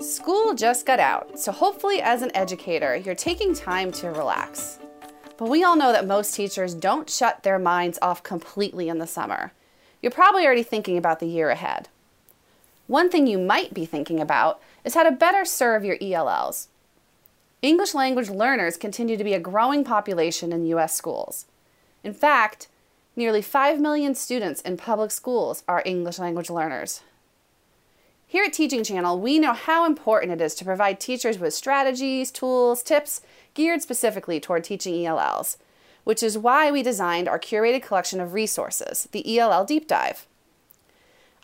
School 0.00 0.54
just 0.54 0.86
got 0.86 1.00
out, 1.00 1.38
so 1.38 1.52
hopefully, 1.52 2.00
as 2.00 2.22
an 2.22 2.30
educator, 2.34 2.96
you're 2.96 3.14
taking 3.14 3.54
time 3.54 3.92
to 3.92 4.10
relax. 4.10 4.78
But 5.36 5.48
we 5.48 5.62
all 5.64 5.76
know 5.76 5.92
that 5.92 6.06
most 6.06 6.34
teachers 6.34 6.74
don't 6.74 7.10
shut 7.10 7.42
their 7.42 7.58
minds 7.58 7.98
off 8.00 8.22
completely 8.22 8.88
in 8.88 8.98
the 8.98 9.06
summer. 9.06 9.52
You're 10.00 10.12
probably 10.12 10.44
already 10.46 10.62
thinking 10.62 10.96
about 10.96 11.20
the 11.20 11.26
year 11.26 11.50
ahead. 11.50 11.88
One 12.86 13.10
thing 13.10 13.26
you 13.26 13.38
might 13.38 13.74
be 13.74 13.84
thinking 13.84 14.20
about 14.20 14.60
is 14.84 14.94
how 14.94 15.02
to 15.02 15.10
better 15.10 15.44
serve 15.44 15.84
your 15.84 15.96
ELLs. 16.00 16.68
English 17.62 17.94
language 17.94 18.30
learners 18.30 18.76
continue 18.76 19.16
to 19.16 19.24
be 19.24 19.34
a 19.34 19.40
growing 19.40 19.82
population 19.82 20.52
in 20.52 20.66
U.S. 20.66 20.94
schools. 20.94 21.46
In 22.04 22.14
fact, 22.14 22.68
nearly 23.16 23.40
5 23.40 23.80
million 23.80 24.14
students 24.14 24.60
in 24.60 24.76
public 24.76 25.10
schools 25.10 25.64
are 25.66 25.82
English 25.86 26.18
language 26.18 26.50
learners. 26.50 27.00
Here 28.28 28.44
at 28.44 28.52
Teaching 28.52 28.84
Channel, 28.84 29.18
we 29.18 29.38
know 29.38 29.54
how 29.54 29.86
important 29.86 30.32
it 30.32 30.44
is 30.44 30.54
to 30.56 30.64
provide 30.64 31.00
teachers 31.00 31.38
with 31.38 31.54
strategies, 31.54 32.30
tools, 32.30 32.82
tips 32.82 33.22
geared 33.54 33.80
specifically 33.80 34.38
toward 34.38 34.64
teaching 34.64 35.06
ELLs, 35.06 35.56
which 36.04 36.22
is 36.22 36.36
why 36.36 36.70
we 36.70 36.82
designed 36.82 37.28
our 37.28 37.38
curated 37.38 37.82
collection 37.82 38.20
of 38.20 38.34
resources, 38.34 39.08
the 39.12 39.38
ELL 39.38 39.64
Deep 39.64 39.88
Dive. 39.88 40.26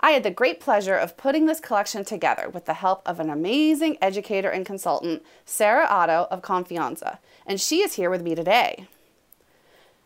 I 0.00 0.10
had 0.10 0.24
the 0.24 0.30
great 0.32 0.58
pleasure 0.58 0.96
of 0.96 1.16
putting 1.16 1.46
this 1.46 1.60
collection 1.60 2.04
together 2.04 2.48
with 2.48 2.66
the 2.66 2.74
help 2.74 3.02
of 3.06 3.20
an 3.20 3.30
amazing 3.30 3.96
educator 4.02 4.50
and 4.50 4.66
consultant, 4.66 5.22
Sarah 5.46 5.86
Ottow 5.88 6.26
of 6.28 6.42
Confianza, 6.42 7.18
and 7.46 7.60
she 7.60 7.82
is 7.82 7.94
here 7.94 8.10
with 8.10 8.22
me 8.22 8.34
today. 8.34 8.88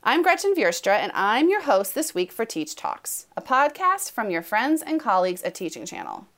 I'm 0.09 0.23
Gretchen 0.23 0.55
Vierstra, 0.55 0.98
and 1.01 1.10
I'm 1.16 1.48
your 1.48 1.62
host 1.62 1.96
this 1.96 2.15
week 2.15 2.30
for 2.30 2.45
Teach 2.45 2.77
Talks, 2.77 3.27
a 3.37 3.42
podcast 3.42 4.12
from 4.12 4.30
your 4.30 4.41
friends 4.41 4.80
and 4.80 5.01
colleagues 5.01 5.42
at 5.42 5.52
Teaching 5.52 5.84
Channel. 5.84 6.29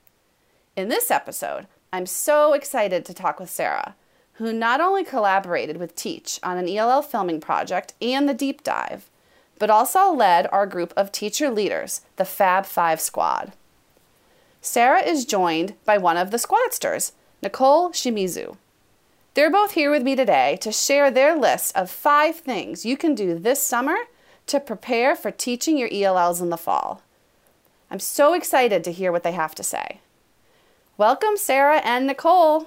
In 0.75 0.89
this 0.89 1.11
episode, 1.11 1.67
I'm 1.93 2.07
so 2.07 2.55
excited 2.55 3.05
to 3.05 3.13
talk 3.13 3.39
with 3.39 3.51
Sarah, 3.51 3.95
who 4.37 4.55
not 4.55 4.81
only 4.81 5.05
collaborated 5.05 5.77
with 5.77 5.95
Teach 5.95 6.41
on 6.43 6.57
an 6.57 6.67
ELL 6.67 7.03
filming 7.03 7.43
project 7.43 7.93
and 8.01 8.27
the 8.27 8.33
deep 8.33 8.65
dive, 8.65 9.11
but 9.59 9.69
also 9.69 10.15
led 10.15 10.47
our 10.51 10.67
group 10.67 10.95
of 10.97 11.13
teacher 11.13 11.51
leaders, 11.51 12.01
the 12.17 12.25
Fab 12.25 12.65
Five 12.65 13.03
Squad. 13.03 13.53
Sarah 14.63 15.03
is 15.03 15.27
joined 15.27 15.75
by 15.85 15.99
one 15.99 16.17
of 16.17 16.31
the 16.31 16.39
Squadsters, 16.39 17.13
Nicole 17.43 17.91
Shimizu. 17.91 18.57
They're 19.39 19.53
both 19.53 19.75
here 19.75 19.93
with 19.93 20.03
me 20.03 20.17
today 20.17 20.59
to 20.63 20.73
share 20.73 21.13
their 21.13 21.39
list 21.39 21.77
of 21.77 21.89
five 21.89 22.41
things 22.41 22.85
you 22.85 22.97
can 22.97 23.15
do 23.15 23.39
this 23.39 23.63
summer 23.63 23.97
to 24.49 24.59
prepare 24.59 25.15
for 25.15 25.31
teaching 25.31 25.79
your 25.79 25.89
ELLs 25.93 26.41
in 26.41 26.51
the 26.51 26.57
fall. 26.57 27.03
I'm 27.89 28.01
so 28.01 28.35
excited 28.35 28.83
to 28.83 28.91
hear 28.91 29.13
what 29.13 29.23
they 29.23 29.31
have 29.31 29.55
to 29.55 29.63
say. 29.63 30.01
Welcome, 30.97 31.37
Sarah 31.37 31.81
and 31.85 32.05
Nicole. 32.05 32.67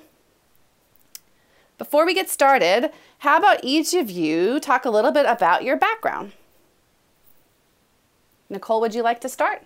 Before 1.77 2.05
we 2.05 2.13
get 2.13 2.29
started, 2.29 2.91
how 3.17 3.37
about 3.37 3.65
each 3.65 3.93
of 3.93 4.09
you 4.09 4.61
talk 4.61 4.85
a 4.85 4.89
little 4.89 5.11
bit 5.11 5.25
about 5.25 5.65
your 5.65 5.75
background? 5.75 6.31
Nicole, 8.49 8.79
would 8.79 8.95
you 8.95 9.03
like 9.03 9.19
to 9.19 9.27
start? 9.27 9.61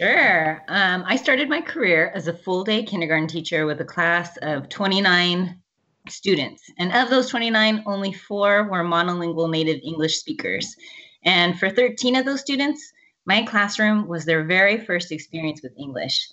Sure. 0.00 0.64
Um, 0.66 1.04
I 1.06 1.14
started 1.14 1.48
my 1.48 1.60
career 1.60 2.10
as 2.16 2.26
a 2.26 2.32
full 2.32 2.64
day 2.64 2.82
kindergarten 2.82 3.28
teacher 3.28 3.64
with 3.64 3.80
a 3.80 3.84
class 3.84 4.36
of 4.38 4.68
29 4.68 5.62
students. 6.10 6.62
And 6.78 6.92
of 6.92 7.10
those 7.10 7.28
29, 7.30 7.82
only 7.86 8.12
four 8.12 8.68
were 8.68 8.84
monolingual 8.84 9.50
native 9.50 9.80
English 9.82 10.18
speakers. 10.18 10.74
And 11.24 11.58
for 11.58 11.70
13 11.70 12.16
of 12.16 12.24
those 12.24 12.40
students, 12.40 12.92
my 13.26 13.42
classroom 13.42 14.06
was 14.06 14.24
their 14.24 14.44
very 14.44 14.78
first 14.78 15.10
experience 15.10 15.60
with 15.62 15.78
English. 15.78 16.28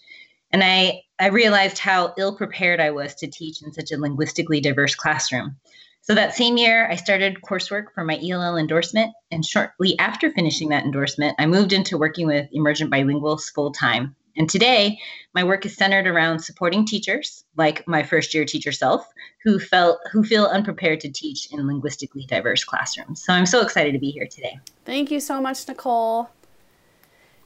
And 0.52 0.64
I, 0.64 1.02
I 1.20 1.30
realized 1.30 1.80
how 1.80 2.14
ill 2.18 2.36
prepared 2.36 2.80
I 2.80 2.92
was 2.92 3.16
to 3.16 3.28
teach 3.28 3.64
in 3.64 3.74
such 3.74 3.92
a 3.92 3.98
linguistically 3.98 4.62
diverse 4.62 4.94
classroom. 4.94 5.58
So 6.02 6.14
that 6.14 6.36
same 6.36 6.58
year, 6.58 6.88
I 6.92 6.96
started 6.96 7.42
coursework 7.42 7.86
for 7.96 8.04
my 8.04 8.20
ELL 8.22 8.58
endorsement. 8.58 9.14
And 9.32 9.44
shortly 9.44 9.98
after 9.98 10.30
finishing 10.30 10.70
that 10.70 10.84
endorsement, 10.84 11.36
I 11.40 11.48
moved 11.48 11.74
into 11.74 11.98
working 11.98 12.28
with 12.28 12.50
emergent 12.52 12.92
bilinguals 12.92 13.52
full 13.54 13.72
time. 13.72 14.16
And 14.36 14.50
today, 14.50 15.00
my 15.34 15.44
work 15.44 15.66
is 15.66 15.76
centered 15.76 16.08
around 16.08 16.40
supporting 16.40 16.86
teachers, 16.86 17.44
like 17.56 17.88
my 17.88 18.04
first 18.04 18.34
year 18.34 18.46
teacher 18.46 18.72
self, 18.72 19.06
who 19.44 19.60
felt 19.60 20.00
who 20.12 20.24
feel 20.24 20.46
unprepared 20.46 21.00
to 21.02 21.12
teach 21.12 21.52
in 21.52 21.66
linguistically 21.68 22.26
diverse 22.26 22.64
classrooms. 22.64 23.24
So 23.24 23.34
I'm 23.34 23.46
so 23.46 23.62
excited 23.62 23.94
to 23.94 24.00
be 24.00 24.10
here 24.12 24.28
today. 24.28 24.60
Thank 24.86 25.12
you 25.12 25.20
so 25.20 25.42
much, 25.42 25.68
Nicole. 25.68 26.30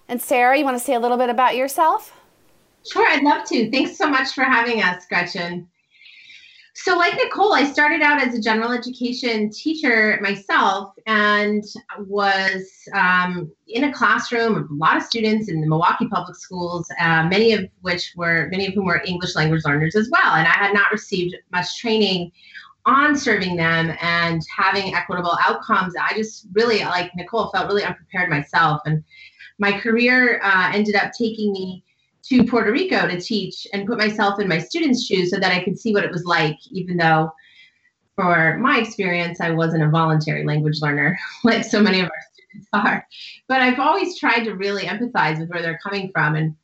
And 0.07 0.21
Sarah, 0.21 0.57
you 0.57 0.63
want 0.63 0.77
to 0.77 0.83
say 0.83 0.93
a 0.93 0.99
little 0.99 1.17
bit 1.17 1.29
about 1.29 1.55
yourself? 1.55 2.13
Sure, 2.89 3.05
I'd 3.05 3.23
love 3.23 3.45
to. 3.49 3.69
Thanks 3.69 3.97
so 3.97 4.07
much 4.09 4.31
for 4.31 4.43
having 4.45 4.81
us, 4.81 5.05
Gretchen. 5.07 5.67
So, 6.79 6.95
like 6.95 7.15
Nicole, 7.15 7.53
I 7.53 7.63
started 7.63 8.03
out 8.03 8.21
as 8.21 8.35
a 8.35 8.39
general 8.39 8.71
education 8.71 9.49
teacher 9.49 10.19
myself 10.21 10.93
and 11.07 11.63
was 12.01 12.71
um, 12.93 13.51
in 13.67 13.85
a 13.85 13.93
classroom 13.93 14.55
of 14.55 14.69
a 14.69 14.73
lot 14.75 14.95
of 14.95 15.01
students 15.01 15.49
in 15.49 15.59
the 15.59 15.67
Milwaukee 15.67 16.07
public 16.07 16.35
schools, 16.35 16.87
uh, 16.99 17.23
many 17.23 17.53
of 17.53 17.67
which 17.81 18.13
were 18.15 18.47
many 18.51 18.67
of 18.67 18.75
whom 18.75 18.85
were 18.85 19.01
English 19.07 19.35
language 19.35 19.65
learners 19.65 19.95
as 19.95 20.07
well. 20.11 20.35
And 20.35 20.47
I 20.47 20.51
had 20.51 20.71
not 20.71 20.91
received 20.91 21.35
much 21.51 21.79
training 21.79 22.31
on 22.85 23.15
serving 23.15 23.55
them 23.55 23.97
and 23.99 24.43
having 24.55 24.93
equitable 24.93 25.35
outcomes. 25.41 25.95
I 25.99 26.13
just 26.15 26.45
really, 26.53 26.83
like 26.83 27.09
Nicole, 27.15 27.49
felt 27.49 27.67
really 27.67 27.83
unprepared 27.83 28.29
myself. 28.29 28.81
And 28.85 29.03
my 29.57 29.79
career 29.79 30.39
uh, 30.43 30.69
ended 30.71 30.93
up 30.93 31.11
taking 31.17 31.51
me 31.51 31.83
to 32.29 32.43
Puerto 32.43 32.71
Rico 32.71 33.07
to 33.07 33.19
teach 33.19 33.67
and 33.73 33.87
put 33.87 33.97
myself 33.97 34.39
in 34.39 34.47
my 34.47 34.59
students' 34.59 35.05
shoes 35.05 35.31
so 35.31 35.39
that 35.39 35.51
I 35.51 35.63
could 35.63 35.79
see 35.79 35.93
what 35.93 36.03
it 36.03 36.11
was 36.11 36.25
like, 36.25 36.57
even 36.71 36.97
though 36.97 37.31
for 38.15 38.57
my 38.57 38.79
experience, 38.79 39.39
I 39.39 39.51
wasn't 39.51 39.83
a 39.83 39.89
voluntary 39.89 40.43
language 40.43 40.81
learner 40.81 41.17
like 41.43 41.63
so 41.63 41.81
many 41.81 41.99
of 41.99 42.05
our 42.05 42.21
students 42.33 42.69
are. 42.73 43.07
But 43.47 43.61
I've 43.61 43.79
always 43.79 44.19
tried 44.19 44.43
to 44.45 44.55
really 44.55 44.83
empathize 44.83 45.39
with 45.39 45.49
where 45.49 45.61
they're 45.61 45.79
coming 45.83 46.09
from. 46.11 46.35
And 46.35 46.55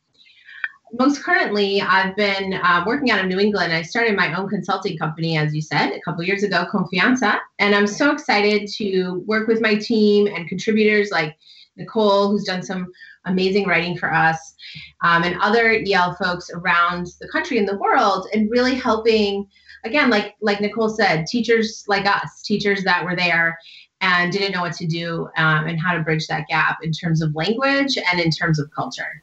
most 0.98 1.22
currently, 1.22 1.80
I've 1.80 2.14
been 2.16 2.54
uh, 2.54 2.84
working 2.86 3.10
out 3.10 3.20
of 3.20 3.26
New 3.26 3.38
England. 3.38 3.72
I 3.72 3.82
started 3.82 4.16
my 4.16 4.34
own 4.34 4.48
consulting 4.48 4.98
company, 4.98 5.38
as 5.38 5.54
you 5.54 5.62
said, 5.62 5.90
a 5.92 6.00
couple 6.00 6.22
years 6.24 6.42
ago, 6.42 6.66
Confianza. 6.72 7.38
And 7.58 7.74
I'm 7.74 7.86
so 7.86 8.12
excited 8.12 8.68
to 8.76 9.22
work 9.26 9.48
with 9.48 9.60
my 9.60 9.76
team 9.76 10.26
and 10.26 10.48
contributors 10.48 11.10
like 11.10 11.36
Nicole, 11.76 12.30
who's 12.30 12.44
done 12.44 12.62
some 12.62 12.92
amazing 13.24 13.66
writing 13.66 13.96
for 13.96 14.12
us, 14.12 14.54
um, 15.02 15.24
and 15.24 15.40
other 15.40 15.82
EL 15.86 16.14
folks 16.14 16.50
around 16.50 17.08
the 17.20 17.28
country 17.28 17.58
and 17.58 17.68
the 17.68 17.78
world, 17.78 18.28
and 18.32 18.50
really 18.50 18.74
helping, 18.74 19.46
again, 19.84 20.10
like 20.10 20.34
like 20.40 20.60
Nicole 20.60 20.88
said, 20.88 21.26
teachers 21.26 21.84
like 21.88 22.06
us, 22.06 22.42
teachers 22.42 22.84
that 22.84 23.04
were 23.04 23.16
there 23.16 23.58
and 24.00 24.32
didn't 24.32 24.52
know 24.52 24.60
what 24.60 24.74
to 24.74 24.86
do 24.86 25.28
um, 25.36 25.66
and 25.66 25.80
how 25.80 25.94
to 25.94 26.02
bridge 26.02 26.26
that 26.26 26.46
gap 26.48 26.78
in 26.82 26.92
terms 26.92 27.22
of 27.22 27.34
language 27.34 27.96
and 28.10 28.20
in 28.20 28.30
terms 28.30 28.58
of 28.58 28.70
culture. 28.70 29.22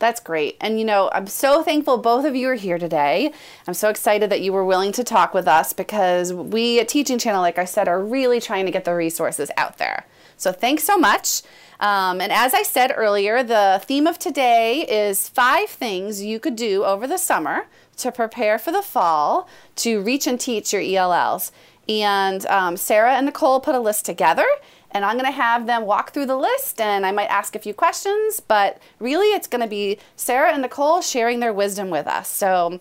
That's 0.00 0.18
great. 0.18 0.56
And 0.60 0.80
you 0.80 0.84
know, 0.84 1.08
I'm 1.12 1.28
so 1.28 1.62
thankful 1.62 1.96
both 1.98 2.24
of 2.24 2.34
you 2.34 2.48
are 2.48 2.54
here 2.54 2.78
today. 2.78 3.32
I'm 3.68 3.74
so 3.74 3.88
excited 3.88 4.30
that 4.30 4.40
you 4.40 4.52
were 4.52 4.64
willing 4.64 4.90
to 4.92 5.04
talk 5.04 5.32
with 5.32 5.46
us 5.46 5.72
because 5.72 6.32
we 6.32 6.80
at 6.80 6.88
Teaching 6.88 7.18
Channel, 7.18 7.40
like 7.40 7.56
I 7.56 7.64
said, 7.64 7.86
are 7.86 8.02
really 8.02 8.40
trying 8.40 8.66
to 8.66 8.72
get 8.72 8.84
the 8.84 8.96
resources 8.96 9.52
out 9.56 9.78
there. 9.78 10.04
So 10.42 10.50
thanks 10.50 10.82
so 10.82 10.98
much. 10.98 11.42
Um, 11.78 12.20
and 12.20 12.32
as 12.32 12.52
I 12.52 12.64
said 12.64 12.92
earlier, 12.96 13.44
the 13.44 13.80
theme 13.84 14.08
of 14.08 14.18
today 14.18 14.80
is 14.80 15.28
five 15.28 15.68
things 15.68 16.20
you 16.20 16.40
could 16.40 16.56
do 16.56 16.84
over 16.84 17.06
the 17.06 17.16
summer 17.16 17.66
to 17.98 18.10
prepare 18.10 18.58
for 18.58 18.72
the 18.72 18.82
fall 18.82 19.48
to 19.76 20.02
reach 20.02 20.26
and 20.26 20.40
teach 20.40 20.72
your 20.72 20.82
ELLs. 20.82 21.52
And 21.88 22.44
um, 22.46 22.76
Sarah 22.76 23.14
and 23.14 23.26
Nicole 23.26 23.60
put 23.60 23.76
a 23.76 23.80
list 23.80 24.04
together, 24.04 24.46
and 24.90 25.04
I'm 25.04 25.16
going 25.16 25.30
to 25.30 25.36
have 25.36 25.68
them 25.68 25.86
walk 25.86 26.12
through 26.12 26.26
the 26.26 26.36
list 26.36 26.80
and 26.80 27.06
I 27.06 27.12
might 27.12 27.26
ask 27.26 27.54
a 27.54 27.60
few 27.60 27.72
questions, 27.72 28.40
but 28.40 28.82
really 28.98 29.28
it's 29.28 29.46
going 29.46 29.62
to 29.62 29.68
be 29.68 29.98
Sarah 30.16 30.52
and 30.52 30.62
Nicole 30.62 31.02
sharing 31.02 31.38
their 31.38 31.52
wisdom 31.52 31.88
with 31.88 32.08
us. 32.08 32.28
So, 32.28 32.80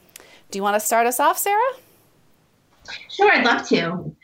do 0.49 0.57
you 0.57 0.63
want 0.63 0.77
to 0.77 0.79
start 0.79 1.05
us 1.05 1.19
off, 1.19 1.37
Sarah? 1.37 1.73
Sure, 3.09 3.31
I'd 3.31 3.45
love 3.45 3.67
to. 3.69 4.15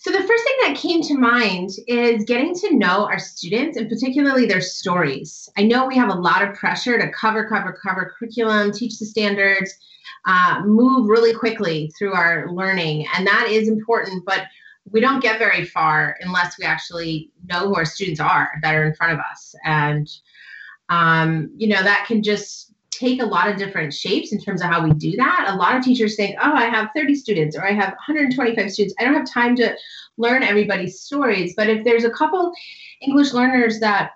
So, 0.00 0.12
the 0.12 0.22
first 0.22 0.44
thing 0.44 0.56
that 0.62 0.76
came 0.76 1.02
to 1.02 1.18
mind 1.18 1.70
is 1.88 2.22
getting 2.22 2.54
to 2.54 2.76
know 2.76 3.06
our 3.06 3.18
students 3.18 3.76
and 3.76 3.88
particularly 3.88 4.46
their 4.46 4.60
stories. 4.60 5.48
I 5.56 5.64
know 5.64 5.86
we 5.86 5.96
have 5.96 6.08
a 6.08 6.20
lot 6.20 6.40
of 6.40 6.54
pressure 6.54 6.96
to 7.00 7.10
cover, 7.10 7.48
cover, 7.48 7.76
cover 7.82 8.14
curriculum, 8.16 8.70
teach 8.70 9.00
the 9.00 9.06
standards, 9.06 9.74
uh, 10.24 10.62
move 10.64 11.08
really 11.08 11.34
quickly 11.34 11.92
through 11.98 12.12
our 12.12 12.48
learning, 12.52 13.06
and 13.16 13.26
that 13.26 13.48
is 13.50 13.66
important, 13.66 14.24
but 14.24 14.44
we 14.92 15.00
don't 15.00 15.20
get 15.20 15.40
very 15.40 15.64
far 15.64 16.16
unless 16.20 16.56
we 16.58 16.64
actually 16.64 17.32
know 17.46 17.66
who 17.68 17.74
our 17.74 17.84
students 17.84 18.20
are 18.20 18.50
that 18.62 18.76
are 18.76 18.84
in 18.84 18.94
front 18.94 19.14
of 19.14 19.18
us. 19.18 19.52
And, 19.64 20.08
um, 20.90 21.50
you 21.56 21.66
know, 21.66 21.82
that 21.82 22.04
can 22.06 22.22
just 22.22 22.67
take 22.98 23.22
a 23.22 23.26
lot 23.26 23.48
of 23.48 23.56
different 23.56 23.94
shapes 23.94 24.32
in 24.32 24.40
terms 24.40 24.60
of 24.60 24.68
how 24.68 24.82
we 24.82 24.90
do 24.92 25.12
that. 25.16 25.46
A 25.48 25.56
lot 25.56 25.76
of 25.76 25.84
teachers 25.84 26.16
think, 26.16 26.36
oh, 26.42 26.52
I 26.52 26.64
have 26.64 26.90
30 26.96 27.14
students 27.14 27.56
or 27.56 27.64
I 27.64 27.72
have 27.72 27.90
125 27.90 28.70
students. 28.70 28.94
I 28.98 29.04
don't 29.04 29.14
have 29.14 29.30
time 29.30 29.54
to 29.56 29.76
learn 30.16 30.42
everybody's 30.42 31.00
stories. 31.00 31.54
But 31.56 31.68
if 31.68 31.84
there's 31.84 32.04
a 32.04 32.10
couple 32.10 32.52
English 33.00 33.32
learners 33.32 33.78
that 33.80 34.12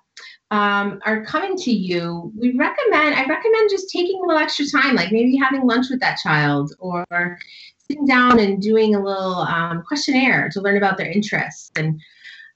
um, 0.51 1.01
are 1.07 1.25
coming 1.25 1.57
to 1.57 1.71
you, 1.71 2.33
we 2.37 2.53
recommend, 2.53 3.15
I 3.15 3.25
recommend 3.25 3.71
just 3.71 3.89
taking 3.89 4.19
a 4.19 4.27
little 4.27 4.43
extra 4.43 4.67
time, 4.67 4.97
like 4.97 5.13
maybe 5.13 5.37
having 5.37 5.67
lunch 5.67 5.87
with 5.89 6.01
that 6.01 6.19
child 6.19 6.75
or 6.79 7.39
sitting 7.89 8.05
down 8.05 8.39
and 8.39 8.61
doing 8.61 8.95
a 8.95 9.03
little 9.03 9.37
um, 9.37 9.83
questionnaire 9.87 10.51
to 10.53 10.61
learn 10.61 10.77
about 10.77 10.99
their 10.99 11.11
interests 11.11 11.71
and 11.77 12.01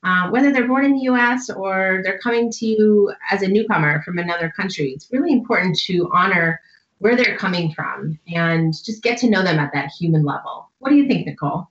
uh, 0.05 0.29
whether 0.31 0.53
they're 0.53 0.69
born 0.69 0.85
in 0.85 0.93
the 0.93 1.03
US 1.13 1.51
or 1.51 2.01
they're 2.05 2.19
coming 2.19 2.51
to 2.51 2.67
you 2.67 3.13
as 3.31 3.43
a 3.43 3.49
newcomer 3.49 4.03
from 4.03 4.19
another 4.19 4.53
country. 4.57 4.91
It's 4.91 5.09
really 5.11 5.33
important 5.33 5.79
to 5.81 6.09
honor 6.13 6.61
where 6.99 7.17
they're 7.17 7.37
coming 7.37 7.73
from 7.73 8.19
and 8.29 8.73
just 8.73 9.03
get 9.03 9.19
to 9.19 9.31
know 9.31 9.43
them 9.43 9.59
at 9.59 9.73
that 9.75 9.91
human 9.91 10.25
level. 10.25 10.71
What 10.79 10.91
do 10.91 10.97
you 10.97 11.07
think, 11.07 11.27
Nicole? 11.27 11.69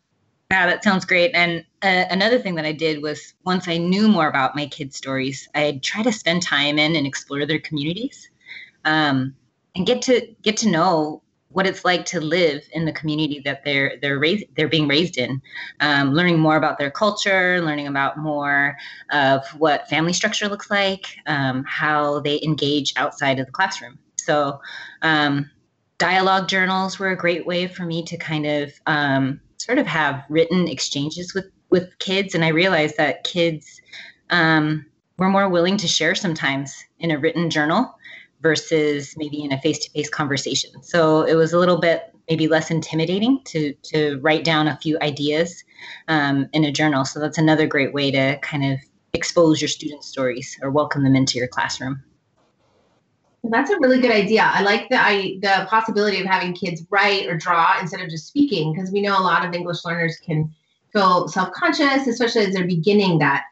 Yeah, 0.51 0.68
that 0.68 0.83
sounds 0.83 1.06
great. 1.06 1.31
And 1.33 1.66
uh, 1.81 2.06
another 2.12 2.38
thing 2.38 2.56
that 2.56 2.66
I 2.66 2.72
did 2.72 3.01
was 3.01 3.33
once 3.45 3.68
I 3.68 3.77
knew 3.77 4.07
more 4.07 4.27
about 4.27 4.56
my 4.56 4.68
kids' 4.68 4.95
stories, 4.95 5.50
I'd 5.56 5.81
try 5.81 6.04
to 6.04 6.12
spend 6.12 6.44
time 6.44 6.77
in 6.77 6.95
and 6.95 7.07
explore 7.07 7.45
their 7.45 7.60
communities, 7.60 8.30
um, 8.86 9.36
and 9.75 9.86
get 9.86 10.04
to 10.04 10.27
get 10.44 10.57
to 10.57 10.69
know 10.69 11.24
what 11.55 11.65
it's 11.65 11.85
like 11.85 12.03
to 12.03 12.19
live 12.19 12.67
in 12.73 12.83
the 12.83 12.91
community 12.91 13.39
that 13.39 13.63
they're 13.63 13.93
they're 14.01 14.19
raised 14.19 14.43
they're 14.57 14.67
being 14.67 14.89
raised 14.89 15.17
in, 15.17 15.41
um, 15.79 16.11
learning 16.11 16.37
more 16.37 16.57
about 16.57 16.77
their 16.77 16.91
culture, 16.91 17.61
learning 17.61 17.87
about 17.87 18.17
more 18.17 18.75
of 19.13 19.47
what 19.57 19.87
family 19.87 20.11
structure 20.11 20.49
looks 20.49 20.69
like, 20.69 21.15
um, 21.27 21.63
how 21.63 22.19
they 22.19 22.41
engage 22.43 22.91
outside 22.97 23.39
of 23.39 23.45
the 23.45 23.53
classroom. 23.53 23.97
So, 24.17 24.59
um, 25.01 25.49
dialogue 25.97 26.49
journals 26.49 26.99
were 26.99 27.11
a 27.11 27.15
great 27.15 27.47
way 27.47 27.67
for 27.67 27.85
me 27.85 28.03
to 28.03 28.17
kind 28.17 28.45
of 28.45 28.73
um, 28.85 29.39
sort 29.55 29.77
of 29.77 29.87
have 29.87 30.25
written 30.27 30.67
exchanges 30.67 31.33
with 31.33 31.45
with 31.69 31.97
kids, 31.99 32.35
and 32.35 32.43
I 32.43 32.49
realized 32.49 32.97
that 32.97 33.23
kids 33.23 33.79
um, 34.29 34.85
were 35.17 35.29
more 35.29 35.47
willing 35.47 35.77
to 35.77 35.87
share 35.87 36.15
sometimes 36.15 36.75
in 36.99 37.11
a 37.11 37.17
written 37.17 37.49
journal 37.49 37.95
versus 38.41 39.15
maybe 39.17 39.43
in 39.43 39.51
a 39.51 39.61
face-to-face 39.61 40.09
conversation. 40.09 40.83
So 40.83 41.23
it 41.23 41.35
was 41.35 41.53
a 41.53 41.59
little 41.59 41.79
bit 41.79 42.13
maybe 42.29 42.47
less 42.47 42.71
intimidating 42.71 43.39
to 43.45 43.73
to 43.83 44.19
write 44.21 44.43
down 44.43 44.67
a 44.67 44.77
few 44.77 44.97
ideas 45.01 45.63
um, 46.07 46.49
in 46.53 46.63
a 46.63 46.71
journal. 46.71 47.05
So 47.05 47.19
that's 47.19 47.37
another 47.37 47.67
great 47.67 47.93
way 47.93 48.11
to 48.11 48.37
kind 48.41 48.65
of 48.73 48.79
expose 49.13 49.61
your 49.61 49.67
student 49.67 50.03
stories 50.03 50.57
or 50.61 50.71
welcome 50.71 51.03
them 51.03 51.15
into 51.15 51.37
your 51.37 51.47
classroom. 51.47 52.03
That's 53.43 53.69
a 53.69 53.77
really 53.79 54.01
good 54.01 54.11
idea. 54.11 54.49
I 54.51 54.63
like 54.63 54.89
the 54.89 54.99
I, 54.99 55.38
the 55.41 55.67
possibility 55.69 56.19
of 56.19 56.25
having 56.25 56.53
kids 56.53 56.83
write 56.89 57.27
or 57.27 57.38
draw 57.38 57.79
instead 57.79 58.01
of 58.01 58.09
just 58.09 58.27
speaking 58.27 58.73
because 58.73 58.91
we 58.91 59.01
know 59.01 59.17
a 59.17 59.21
lot 59.21 59.45
of 59.45 59.53
English 59.53 59.85
learners 59.85 60.17
can 60.17 60.51
feel 60.91 61.27
self-conscious, 61.27 62.07
especially 62.07 62.41
as 62.41 62.53
they're 62.53 62.65
beginning 62.65 63.19
that 63.19 63.43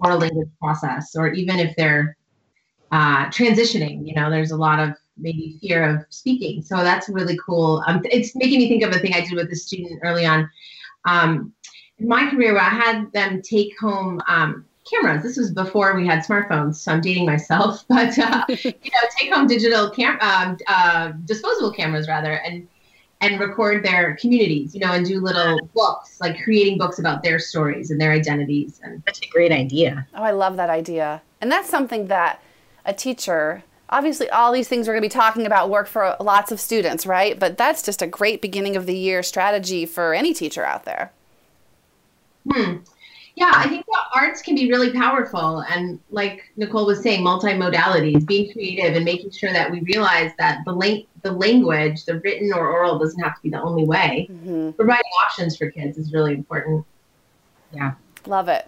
oral 0.00 0.18
language 0.18 0.48
process, 0.60 1.14
or 1.14 1.28
even 1.28 1.60
if 1.60 1.76
they're 1.76 2.16
uh, 2.92 3.26
transitioning. 3.26 4.06
You 4.06 4.14
know, 4.14 4.30
there's 4.30 4.50
a 4.50 4.56
lot 4.56 4.78
of 4.78 4.94
maybe 5.18 5.58
fear 5.60 5.82
of 5.82 6.04
speaking. 6.10 6.62
So 6.62 6.76
that's 6.76 7.08
really 7.08 7.38
cool. 7.44 7.82
Um, 7.86 8.02
it's 8.04 8.34
making 8.36 8.58
me 8.58 8.68
think 8.68 8.82
of 8.82 8.94
a 8.94 8.98
thing 8.98 9.14
I 9.14 9.20
did 9.20 9.32
with 9.32 9.50
a 9.50 9.56
student 9.56 10.00
early 10.02 10.26
on 10.26 10.48
um, 11.06 11.52
in 11.98 12.08
my 12.08 12.28
career 12.30 12.52
where 12.52 12.62
I 12.62 12.68
had 12.68 13.10
them 13.12 13.40
take 13.42 13.78
home 13.78 14.20
um, 14.28 14.64
cameras. 14.90 15.22
This 15.22 15.36
was 15.36 15.52
before 15.52 15.96
we 15.96 16.06
had 16.06 16.24
smartphones, 16.24 16.76
so 16.76 16.92
I'm 16.92 17.00
dating 17.00 17.26
myself. 17.26 17.84
But 17.88 18.18
uh, 18.18 18.44
you 18.48 18.72
know, 18.72 19.08
take 19.18 19.32
home 19.32 19.46
digital 19.46 19.90
cam, 19.90 20.18
um, 20.20 20.58
uh, 20.66 21.12
disposable 21.24 21.72
cameras 21.72 22.08
rather, 22.08 22.32
and 22.32 22.68
and 23.22 23.40
record 23.40 23.84
their 23.84 24.16
communities. 24.16 24.74
You 24.74 24.80
know, 24.80 24.92
and 24.92 25.06
do 25.06 25.20
little 25.20 25.58
books, 25.74 26.20
like 26.20 26.42
creating 26.42 26.78
books 26.78 26.98
about 26.98 27.22
their 27.22 27.38
stories 27.38 27.90
and 27.90 28.00
their 28.00 28.12
identities. 28.12 28.80
And 28.82 29.02
such 29.06 29.24
a 29.24 29.28
great 29.30 29.52
idea. 29.52 30.06
Oh, 30.14 30.22
I 30.22 30.32
love 30.32 30.56
that 30.56 30.70
idea, 30.70 31.22
and 31.40 31.50
that's 31.50 31.68
something 31.68 32.08
that 32.08 32.42
a 32.86 32.94
teacher. 32.94 33.62
Obviously, 33.90 34.28
all 34.30 34.52
these 34.52 34.68
things 34.68 34.88
we're 34.88 34.94
going 34.94 35.02
to 35.02 35.08
be 35.08 35.20
talking 35.20 35.46
about 35.46 35.70
work 35.70 35.86
for 35.86 36.16
lots 36.20 36.50
of 36.50 36.58
students, 36.58 37.06
right? 37.06 37.38
But 37.38 37.56
that's 37.56 37.82
just 37.82 38.02
a 38.02 38.06
great 38.06 38.42
beginning 38.42 38.76
of 38.76 38.86
the 38.86 38.96
year 38.96 39.22
strategy 39.22 39.86
for 39.86 40.14
any 40.14 40.34
teacher 40.34 40.64
out 40.64 40.84
there. 40.84 41.12
Hmm. 42.50 42.76
Yeah, 43.36 43.52
I 43.54 43.68
think 43.68 43.84
the 43.84 43.98
arts 44.14 44.40
can 44.40 44.54
be 44.54 44.70
really 44.70 44.92
powerful. 44.92 45.62
And 45.68 46.00
like 46.10 46.50
Nicole 46.56 46.86
was 46.86 47.02
saying, 47.02 47.22
multimodalities, 47.22 48.26
being 48.26 48.50
creative 48.50 48.96
and 48.96 49.04
making 49.04 49.30
sure 49.30 49.52
that 49.52 49.70
we 49.70 49.80
realize 49.80 50.32
that 50.38 50.64
the, 50.64 51.04
the 51.22 51.32
language, 51.32 52.06
the 52.06 52.18
written 52.20 52.50
or 52.54 52.70
oral, 52.70 52.98
doesn't 52.98 53.20
have 53.22 53.36
to 53.36 53.42
be 53.42 53.50
the 53.50 53.60
only 53.60 53.84
way. 53.84 54.26
Mm-hmm. 54.30 54.70
Providing 54.70 55.10
options 55.22 55.54
for 55.54 55.70
kids 55.70 55.98
is 55.98 56.14
really 56.14 56.32
important. 56.32 56.86
Yeah. 57.72 57.92
Love 58.24 58.48
it. 58.48 58.66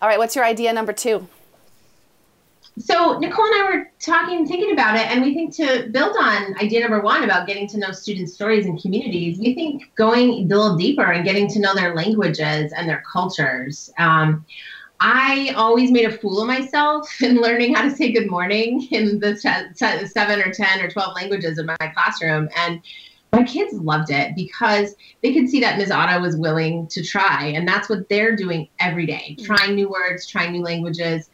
All 0.00 0.08
right, 0.08 0.18
what's 0.18 0.34
your 0.34 0.46
idea 0.46 0.72
number 0.72 0.94
two? 0.94 1.28
So 2.78 3.18
Nicole 3.18 3.44
and 3.44 3.54
I 3.54 3.70
were 3.70 3.90
talking, 3.98 4.46
thinking 4.46 4.72
about 4.72 4.96
it, 4.96 5.06
and 5.10 5.22
we 5.22 5.34
think 5.34 5.54
to 5.56 5.88
build 5.90 6.16
on 6.18 6.56
idea 6.58 6.80
number 6.80 7.00
one 7.00 7.24
about 7.24 7.46
getting 7.46 7.66
to 7.68 7.78
know 7.78 7.90
student 7.90 8.30
stories 8.30 8.64
and 8.64 8.80
communities, 8.80 9.38
we 9.38 9.54
think 9.54 9.90
going 9.96 10.30
a 10.30 10.42
little 10.44 10.76
deeper 10.76 11.04
and 11.04 11.24
getting 11.24 11.48
to 11.48 11.58
know 11.58 11.74
their 11.74 11.94
languages 11.94 12.72
and 12.72 12.88
their 12.88 13.02
cultures. 13.10 13.90
Um, 13.98 14.44
I 15.00 15.52
always 15.56 15.90
made 15.90 16.04
a 16.04 16.16
fool 16.16 16.42
of 16.42 16.46
myself 16.46 17.22
in 17.22 17.40
learning 17.40 17.74
how 17.74 17.82
to 17.82 17.90
say 17.90 18.12
good 18.12 18.30
morning 18.30 18.86
in 18.90 19.18
the 19.18 19.36
seven 20.06 20.40
or 20.40 20.52
10 20.52 20.80
or 20.80 20.90
12 20.90 21.16
languages 21.16 21.58
in 21.58 21.66
my 21.66 21.76
classroom. 21.94 22.48
And 22.56 22.80
my 23.32 23.44
kids 23.44 23.72
loved 23.74 24.10
it 24.10 24.34
because 24.34 24.94
they 25.22 25.32
could 25.32 25.48
see 25.48 25.60
that 25.60 25.78
Ms. 25.78 25.90
Ottow 25.90 26.20
was 26.20 26.36
willing 26.36 26.86
to 26.88 27.02
try. 27.02 27.46
And 27.46 27.66
that's 27.66 27.88
what 27.88 28.08
they're 28.08 28.34
doing 28.36 28.68
every 28.78 29.06
day, 29.06 29.36
mm-hmm. 29.38 29.44
trying 29.44 29.74
new 29.74 29.88
words, 29.88 30.26
trying 30.26 30.52
new 30.52 30.62
languages 30.62 31.29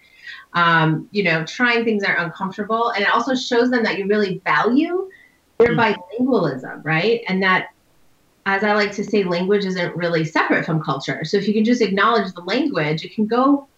um, 0.56 1.06
you 1.12 1.23
know, 1.23 1.44
trying 1.44 1.85
things 1.85 2.03
that 2.03 2.17
are 2.17 2.25
uncomfortable. 2.25 2.91
And 2.91 3.05
it 3.05 3.11
also 3.11 3.35
shows 3.35 3.70
them 3.70 3.85
that 3.85 3.99
you 3.99 4.08
really 4.08 4.41
value 4.44 5.08
their 5.58 5.76
mm. 5.76 5.97
bilingualism, 6.19 6.85
right? 6.85 7.23
And 7.29 7.43
that, 7.43 7.69
as 8.47 8.64
I 8.64 8.73
like 8.73 8.93
to 8.93 9.05
say, 9.05 9.23
language 9.23 9.67
isn't 9.67 9.94
really 9.94 10.25
separate 10.25 10.64
from 10.64 10.82
culture. 10.82 11.25
So 11.25 11.37
if 11.37 11.47
you 11.47 11.55
can 11.55 11.64
just 11.64 11.82
acknowledge 11.82 12.32
the 12.32 12.41
language, 12.41 13.05
it 13.05 13.14
can 13.14 13.26
go 13.26 13.69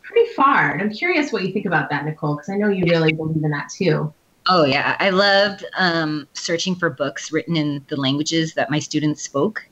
pretty 0.00 0.32
far. 0.32 0.70
And 0.70 0.80
I'm 0.80 0.90
curious 0.90 1.32
what 1.32 1.42
you 1.42 1.52
think 1.52 1.66
about 1.66 1.90
that, 1.90 2.04
Nicole, 2.04 2.36
because 2.36 2.48
I 2.48 2.54
know 2.54 2.68
you 2.68 2.84
really 2.84 3.12
believe 3.12 3.42
in 3.42 3.50
that 3.50 3.68
too. 3.68 4.12
Oh 4.50 4.64
yeah, 4.64 4.96
I 5.00 5.10
loved 5.10 5.64
um, 5.76 6.26
searching 6.32 6.74
for 6.74 6.88
books 6.88 7.32
written 7.32 7.56
in 7.56 7.84
the 7.88 7.96
languages 7.96 8.54
that 8.54 8.70
my 8.70 8.78
students 8.78 9.22
spoke, 9.22 9.66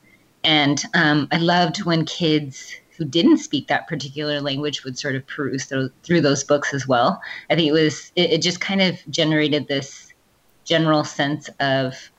and 0.44 0.84
um, 0.92 1.28
I 1.32 1.38
loved 1.38 1.84
when 1.84 2.04
kids 2.04 2.74
who 2.96 3.04
didn't 3.04 3.38
speak 3.38 3.68
that 3.68 3.86
particular 3.86 4.40
language 4.40 4.84
would 4.84 4.98
sort 4.98 5.14
of 5.14 5.26
peruse 5.26 5.66
through, 5.66 6.20
those 6.20 6.44
books 6.44 6.72
as 6.72 6.88
well. 6.88 7.20
I 7.50 7.54
think 7.54 7.68
it 7.68 7.72
was 7.72 8.12
it, 8.16 8.32
it 8.32 8.42
just 8.42 8.60
kind 8.60 8.80
of 8.80 8.98
generated 9.10 9.68
this 9.68 10.12
general 10.64 11.04
sense 11.04 11.48
of 11.60 12.10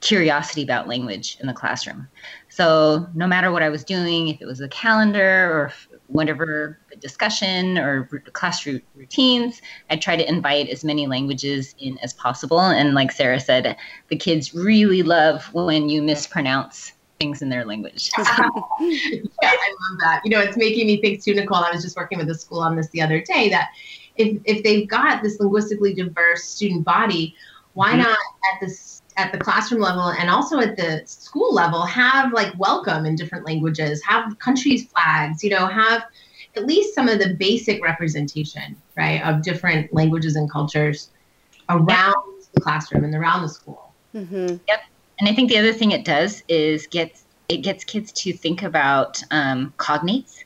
curiosity 0.00 0.62
about 0.62 0.86
language 0.86 1.36
in 1.40 1.46
the 1.46 1.52
classroom. 1.52 2.06
So 2.48 3.06
no 3.14 3.26
matter 3.26 3.50
what 3.50 3.62
I 3.62 3.68
was 3.68 3.82
doing, 3.82 4.28
if 4.28 4.40
it 4.40 4.46
was 4.46 4.60
a 4.60 4.68
calendar 4.68 5.50
or 5.50 5.72
whatever 6.08 6.78
discussion 7.00 7.78
or 7.78 8.04
class 8.32 8.66
routines, 8.66 9.60
I 9.90 9.96
try 9.96 10.16
to 10.16 10.28
invite 10.28 10.68
as 10.68 10.84
many 10.84 11.06
languages 11.06 11.74
in 11.78 11.98
as 11.98 12.12
possible. 12.12 12.60
And 12.60 12.94
like 12.94 13.10
Sarah 13.10 13.40
said, 13.40 13.76
the 14.08 14.16
kids 14.16 14.54
really 14.54 15.02
love 15.02 15.52
when 15.52 15.88
you 15.88 16.02
mispronounce 16.02 16.92
things 17.18 17.42
in 17.42 17.48
their 17.48 17.64
language. 17.64 18.10
yeah, 18.18 18.24
I 19.42 19.74
love 19.90 20.00
that. 20.00 20.20
You 20.24 20.30
know, 20.30 20.40
it's 20.40 20.56
making 20.56 20.86
me 20.86 21.00
think 21.00 21.22
too, 21.22 21.34
Nicole. 21.34 21.58
I 21.58 21.70
was 21.70 21.82
just 21.82 21.96
working 21.96 22.18
with 22.18 22.28
a 22.30 22.34
school 22.34 22.60
on 22.60 22.76
this 22.76 22.88
the 22.90 23.02
other 23.02 23.20
day 23.20 23.48
that 23.50 23.70
if, 24.16 24.40
if 24.44 24.62
they've 24.62 24.88
got 24.88 25.22
this 25.22 25.40
linguistically 25.40 25.94
diverse 25.94 26.44
student 26.44 26.84
body, 26.84 27.34
why 27.74 27.90
mm-hmm. 27.92 28.02
not 28.02 28.18
at 28.52 28.60
this 28.60 29.02
at 29.16 29.32
the 29.32 29.38
classroom 29.38 29.80
level 29.80 30.08
and 30.10 30.28
also 30.28 30.58
at 30.60 30.76
the 30.76 31.02
school 31.06 31.54
level 31.54 31.82
have 31.86 32.32
like 32.32 32.52
welcome 32.58 33.06
in 33.06 33.16
different 33.16 33.46
languages, 33.46 34.02
have 34.04 34.38
countries 34.38 34.86
flags, 34.86 35.42
you 35.42 35.50
know, 35.50 35.66
have 35.66 36.02
at 36.54 36.66
least 36.66 36.94
some 36.94 37.08
of 37.08 37.18
the 37.18 37.34
basic 37.34 37.82
representation, 37.82 38.76
right, 38.96 39.22
of 39.22 39.42
different 39.42 39.92
languages 39.92 40.36
and 40.36 40.50
cultures 40.50 41.10
around 41.68 41.88
yep. 41.88 42.52
the 42.52 42.60
classroom 42.60 43.04
and 43.04 43.14
around 43.14 43.42
the 43.42 43.48
school. 43.48 43.92
Mm-hmm. 44.14 44.56
Yep. 44.68 44.80
And 45.18 45.28
I 45.28 45.34
think 45.34 45.48
the 45.48 45.58
other 45.58 45.72
thing 45.72 45.92
it 45.92 46.04
does 46.04 46.42
is 46.48 46.86
gets 46.86 47.24
it 47.48 47.58
gets 47.58 47.84
kids 47.84 48.12
to 48.12 48.32
think 48.32 48.62
about 48.62 49.22
um, 49.30 49.72
cognates. 49.78 50.42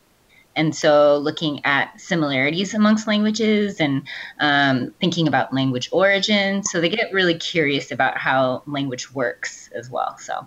And 0.57 0.75
so, 0.75 1.17
looking 1.19 1.65
at 1.65 1.99
similarities 2.00 2.75
amongst 2.75 3.07
languages 3.07 3.81
and 3.81 4.03
um, 4.41 4.93
thinking 5.00 5.29
about 5.29 5.55
language 5.55 5.89
origin. 5.93 6.62
So, 6.65 6.81
they 6.81 6.89
get 6.89 7.12
really 7.12 7.39
curious 7.39 7.93
about 7.93 8.19
how 8.19 8.62
language 8.67 9.15
works 9.15 9.71
as 9.75 9.89
well. 9.91 10.19
So, 10.19 10.47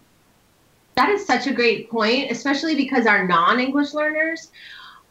that 0.95 1.09
is 1.09 1.25
such 1.25 1.47
a 1.47 1.53
great 1.53 1.89
point, 1.89 2.29
especially 2.31 2.75
because 2.75 3.07
our 3.07 3.25
non 3.25 3.59
English 3.59 3.93
learners 3.93 4.51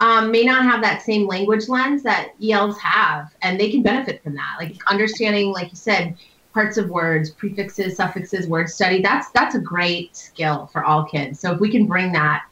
um, 0.00 0.30
may 0.30 0.44
not 0.44 0.64
have 0.64 0.82
that 0.82 1.00
same 1.02 1.26
language 1.26 1.68
lens 1.68 2.02
that 2.02 2.34
ELs 2.42 2.78
have, 2.78 3.34
and 3.40 3.58
they 3.58 3.70
can 3.70 3.82
benefit 3.82 4.22
from 4.22 4.34
that. 4.34 4.56
Like 4.58 4.76
understanding, 4.90 5.52
like 5.52 5.70
you 5.70 5.76
said, 5.76 6.16
parts 6.52 6.76
of 6.76 6.90
words, 6.90 7.30
prefixes, 7.30 7.96
suffixes, 7.96 8.46
word 8.46 8.68
study. 8.68 9.02
That's 9.02 9.30
that's 9.30 9.54
a 9.54 9.60
great 9.60 10.16
skill 10.16 10.66
for 10.66 10.84
all 10.84 11.04
kids. 11.04 11.40
So 11.40 11.52
if 11.52 11.60
we 11.60 11.70
can 11.70 11.86
bring 11.86 12.12
that 12.12 12.44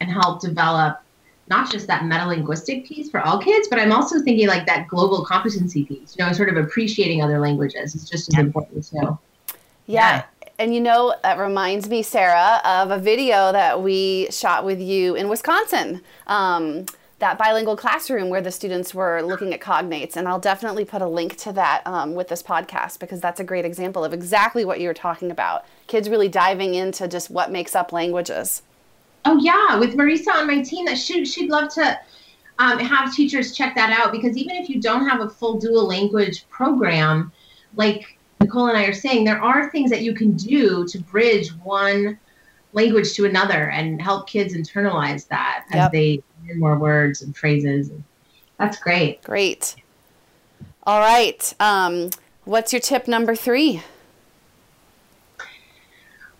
and 0.00 0.10
help 0.10 0.40
develop 0.40 1.00
not 1.48 1.70
just 1.70 1.86
that 1.86 2.02
metalinguistic 2.02 2.86
piece 2.86 3.10
for 3.10 3.20
all 3.20 3.38
kids, 3.38 3.68
but 3.68 3.78
I'm 3.78 3.92
also 3.92 4.20
thinking 4.20 4.48
like 4.48 4.66
that 4.66 4.86
global 4.86 5.24
competency 5.24 5.84
piece, 5.84 6.14
you 6.18 6.24
know, 6.24 6.32
sort 6.32 6.50
of 6.50 6.56
appreciating 6.56 7.22
other 7.22 7.38
languages 7.38 7.94
is 7.94 8.08
just 8.08 8.28
as 8.28 8.34
yeah. 8.34 8.40
important 8.40 8.86
too. 8.86 9.18
Yeah. 9.86 10.24
And 10.58 10.74
you 10.74 10.80
know, 10.80 11.14
that 11.22 11.38
reminds 11.38 11.88
me, 11.88 12.02
Sarah, 12.02 12.60
of 12.64 12.90
a 12.90 12.98
video 12.98 13.52
that 13.52 13.82
we 13.82 14.28
shot 14.30 14.64
with 14.64 14.80
you 14.80 15.14
in 15.14 15.28
Wisconsin. 15.28 16.02
Um, 16.26 16.84
that 17.18 17.36
bilingual 17.36 17.76
classroom 17.76 18.28
where 18.28 18.40
the 18.40 18.50
students 18.50 18.94
were 18.94 19.22
looking 19.22 19.52
at 19.52 19.60
cognates. 19.60 20.16
And 20.16 20.28
I'll 20.28 20.38
definitely 20.38 20.84
put 20.84 21.02
a 21.02 21.08
link 21.08 21.36
to 21.38 21.52
that 21.52 21.82
um, 21.84 22.14
with 22.14 22.28
this 22.28 22.42
podcast 22.42 23.00
because 23.00 23.20
that's 23.20 23.40
a 23.40 23.44
great 23.44 23.64
example 23.64 24.04
of 24.04 24.12
exactly 24.12 24.64
what 24.64 24.80
you 24.80 24.86
were 24.86 24.94
talking 24.94 25.30
about. 25.30 25.64
Kids 25.88 26.08
really 26.08 26.28
diving 26.28 26.74
into 26.74 27.08
just 27.08 27.30
what 27.30 27.50
makes 27.50 27.74
up 27.74 27.92
languages. 27.92 28.62
Oh, 29.24 29.36
yeah. 29.38 29.76
With 29.78 29.96
Marisa 29.96 30.32
on 30.32 30.46
my 30.46 30.62
team, 30.62 30.86
that 30.86 30.96
she, 30.96 31.24
she'd 31.24 31.50
love 31.50 31.72
to 31.74 31.98
um, 32.60 32.78
have 32.78 33.12
teachers 33.12 33.54
check 33.56 33.74
that 33.74 33.90
out 33.90 34.12
because 34.12 34.36
even 34.36 34.56
if 34.56 34.68
you 34.68 34.80
don't 34.80 35.08
have 35.08 35.20
a 35.20 35.28
full 35.28 35.58
dual 35.58 35.86
language 35.86 36.48
program, 36.50 37.32
like 37.74 38.16
Nicole 38.40 38.68
and 38.68 38.78
I 38.78 38.84
are 38.84 38.94
saying, 38.94 39.24
there 39.24 39.42
are 39.42 39.70
things 39.70 39.90
that 39.90 40.02
you 40.02 40.14
can 40.14 40.34
do 40.34 40.86
to 40.86 40.98
bridge 40.98 41.50
one 41.64 42.18
language 42.72 43.14
to 43.14 43.24
another 43.24 43.70
and 43.70 44.00
help 44.00 44.28
kids 44.28 44.54
internalize 44.54 45.26
that 45.28 45.64
yep. 45.72 45.86
as 45.86 45.90
they 45.90 46.22
more 46.56 46.78
words 46.78 47.22
and 47.22 47.36
phrases. 47.36 47.90
That's 48.58 48.78
great. 48.78 49.22
Great. 49.22 49.76
All 50.84 51.00
right. 51.00 51.54
Um, 51.60 52.10
what's 52.44 52.72
your 52.72 52.80
tip 52.80 53.06
number 53.08 53.34
three? 53.34 53.82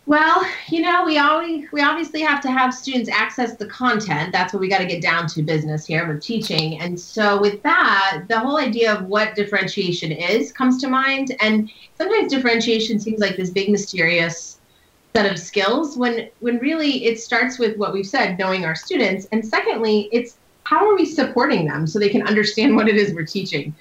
Well, 0.08 0.42
you 0.68 0.80
know, 0.80 1.04
we 1.04 1.18
always 1.18 1.70
we 1.70 1.82
obviously 1.82 2.22
have 2.22 2.40
to 2.40 2.50
have 2.50 2.72
students 2.72 3.10
access 3.10 3.56
the 3.56 3.66
content. 3.66 4.32
That's 4.32 4.54
what 4.54 4.60
we 4.60 4.68
got 4.68 4.78
to 4.78 4.86
get 4.86 5.02
down 5.02 5.26
to 5.26 5.42
business 5.42 5.84
here 5.84 6.08
with 6.08 6.22
teaching. 6.22 6.80
And 6.80 6.98
so 6.98 7.38
with 7.38 7.62
that, 7.62 8.22
the 8.26 8.40
whole 8.40 8.56
idea 8.56 8.94
of 8.94 9.04
what 9.04 9.34
differentiation 9.34 10.10
is 10.10 10.50
comes 10.50 10.80
to 10.80 10.88
mind. 10.88 11.36
And 11.40 11.70
sometimes 11.98 12.32
differentiation 12.32 12.98
seems 12.98 13.20
like 13.20 13.36
this 13.36 13.50
big 13.50 13.68
mysterious 13.68 14.57
set 15.14 15.30
of 15.30 15.38
skills 15.38 15.96
when 15.96 16.28
when 16.40 16.58
really 16.58 17.04
it 17.04 17.20
starts 17.20 17.58
with 17.58 17.76
what 17.76 17.92
we've 17.92 18.06
said 18.06 18.38
knowing 18.38 18.64
our 18.64 18.74
students. 18.74 19.26
And 19.32 19.44
secondly 19.44 20.08
it's 20.12 20.36
how 20.64 20.88
are 20.88 20.94
we 20.94 21.06
supporting 21.06 21.66
them 21.66 21.86
so 21.86 21.98
they 21.98 22.10
can 22.10 22.22
understand 22.22 22.76
what 22.76 22.88
it 22.88 22.96
is 22.96 23.14
we're 23.14 23.24
teaching? 23.24 23.74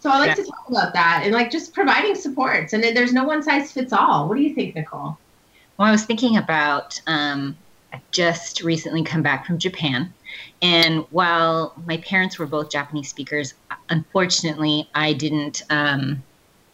So 0.00 0.10
i 0.10 0.18
like 0.18 0.28
yeah. 0.28 0.34
to 0.34 0.44
talk 0.44 0.68
about 0.68 0.92
that 0.94 1.22
and 1.24 1.32
like 1.32 1.50
just 1.50 1.72
providing 1.72 2.14
supports 2.14 2.72
and 2.72 2.82
there's 2.82 3.12
no 3.12 3.24
one 3.24 3.42
size 3.42 3.70
fits 3.72 3.92
all. 3.92 4.28
What 4.28 4.36
do 4.36 4.42
you 4.42 4.54
think 4.54 4.74
nicole? 4.74 5.18
Well 5.76 5.88
i 5.88 5.90
was 5.90 6.04
thinking 6.04 6.36
about 6.36 7.00
um, 7.06 7.56
i 7.92 8.00
just 8.10 8.62
recently 8.62 9.02
come 9.02 9.22
back 9.22 9.46
from 9.46 9.58
japan 9.58 10.12
and 10.60 11.04
while 11.10 11.74
my 11.86 11.96
parents 11.98 12.38
were 12.38 12.46
both 12.46 12.70
japanese 12.70 13.08
speakers 13.08 13.54
unfortunately 13.88 14.88
i 14.94 15.12
didn't 15.12 15.62
um, 15.70 16.22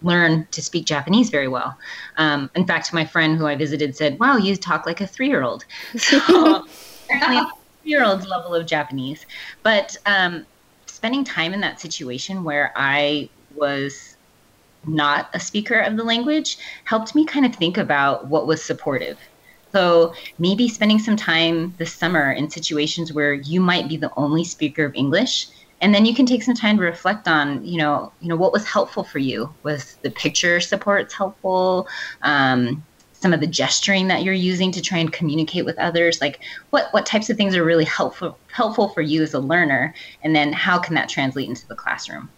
learn 0.03 0.47
to 0.53 0.63
speak 0.63 0.87
Japanese 0.87 1.31
very 1.31 1.49
well. 1.49 1.77
Um, 2.17 2.51
in 2.55 2.67
fact, 2.67 2.93
my 2.93 3.05
friend 3.05 3.37
who 3.37 3.47
I 3.47 3.57
visited 3.57 3.97
said, 3.97 4.19
"Wow, 4.19 4.37
you 4.37 4.57
talk 4.57 4.87
like 4.87 5.01
a 5.01 5.07
three-year-old." 5.07 5.65
So, 5.99 6.67
three-year-old's 7.09 8.27
level 8.27 8.55
of 8.55 8.67
Japanese. 8.67 9.25
But 9.63 9.97
um, 10.05 10.45
spending 10.87 11.25
time 11.25 11.55
in 11.55 11.61
that 11.61 11.81
situation 11.81 12.45
where 12.45 12.73
I 12.77 13.31
was 13.55 14.17
not 14.87 15.31
a 15.35 15.41
speaker 15.41 15.81
of 15.81 15.97
the 15.97 16.05
language 16.05 16.59
helped 16.85 17.15
me 17.15 17.25
kind 17.25 17.47
of 17.47 17.55
think 17.55 17.77
about 17.79 18.27
what 18.27 18.47
was 18.47 18.63
supportive. 18.63 19.19
So 19.73 20.15
maybe 20.39 20.69
spending 20.69 20.99
some 20.99 21.17
time 21.17 21.75
this 21.79 21.93
summer 21.93 22.33
in 22.33 22.51
situations 22.51 23.13
where 23.13 23.35
you 23.35 23.61
might 23.61 23.89
be 23.89 23.97
the 23.97 24.13
only 24.17 24.45
speaker 24.45 24.85
of 24.85 24.95
English 24.95 25.49
and 25.81 25.95
then 25.95 26.05
you 26.05 26.15
can 26.15 26.27
take 26.27 26.43
some 26.43 26.55
time 26.55 26.77
to 26.79 26.83
reflect 26.83 27.29
on 27.29 27.65
you 27.65 27.79
know 27.79 28.13
you 28.21 28.29
know 28.29 28.37
what 28.37 28.53
was 28.53 28.67
helpful 28.67 29.05
for 29.05 29.19
you. 29.19 29.53
Was 29.63 29.97
the 30.03 30.11
picture 30.11 30.61
supports 30.61 31.15
helpful? 31.15 31.89
Um, 32.23 32.85
some 33.21 33.33
of 33.33 33.41
the 33.41 33.47
gesturing 33.47 34.07
that 34.09 34.23
you're 34.23 34.35
using 34.35 34.71
to 34.71 34.81
try 34.81 34.99
and 34.99 35.13
communicate 35.13 35.65
with 35.65 35.79
others? 35.79 36.21
Like 36.21 36.41
what 36.71 36.89
what 36.93 37.07
types 37.07 37.31
of 37.31 37.37
things 37.37 37.57
are 37.57 37.65
really 37.65 37.85
helpful 37.85 38.39
helpful 38.53 38.89
for 38.89 39.03
you 39.03 39.23
as 39.23 39.35
a 39.35 39.41
learner? 39.41 39.95
And 40.23 40.35
then 40.35 40.53
how 40.53 40.79
can 40.79 40.95
that 40.95 41.09
translate 41.09 41.49
into 41.49 41.67
the 41.67 41.75
classroom? 41.75 42.31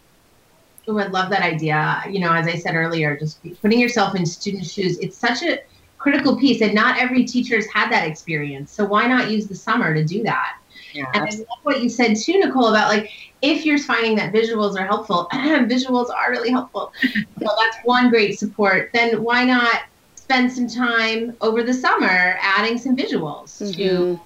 Oh 0.89 0.99
i 0.99 1.07
love 1.07 1.31
that 1.31 1.43
idea. 1.43 2.03
You 2.11 2.21
know 2.21 2.33
as 2.33 2.47
i 2.47 2.57
said 2.57 2.75
earlier 2.75 3.17
just 3.17 3.41
putting 3.63 3.81
yourself 3.81 4.15
in 4.15 4.27
student 4.27 4.67
shoes 4.67 4.99
it's 4.99 5.17
such 5.17 5.43
a 5.43 5.61
critical 5.99 6.35
piece 6.39 6.63
and 6.63 6.75
not 6.75 6.99
every 6.99 7.25
teacher's 7.25 7.67
had 7.71 7.93
that 7.93 8.09
experience. 8.09 8.73
So 8.73 8.87
why 8.87 9.07
not 9.07 9.31
use 9.31 9.47
the 9.47 9.55
summer 9.55 9.95
to 9.95 10.03
do 10.03 10.23
that 10.23 10.60
yeah, 10.93 11.07
and 11.15 11.25
I 11.25 11.37
love 11.37 11.59
what 11.63 11.83
you 11.83 11.89
said 11.89 12.17
too, 12.17 12.39
Nicole, 12.39 12.69
about 12.69 12.89
like 12.89 13.11
if 13.43 13.65
you're 13.65 13.79
finding 13.79 14.17
that 14.17 14.33
visuals 14.33 14.79
are 14.79 14.87
helpful, 14.87 15.29
visuals 15.33 16.11
are 16.11 16.31
really 16.31 16.51
helpful. 16.51 16.93
so 17.03 17.49
that's 17.59 17.77
one 17.85 18.11
great 18.11 18.39
support. 18.39 18.91
Then 18.93 19.23
why 19.23 19.45
not 19.45 19.83
spend 20.15 20.53
some 20.53 20.69
time 20.69 21.37
over 21.41 21.63
the 21.63 21.75
summer 21.75 22.39
adding 22.41 22.79
some 22.79 22.97
visuals 22.97 23.61
mm-hmm. 23.61 23.73
to 23.73 24.21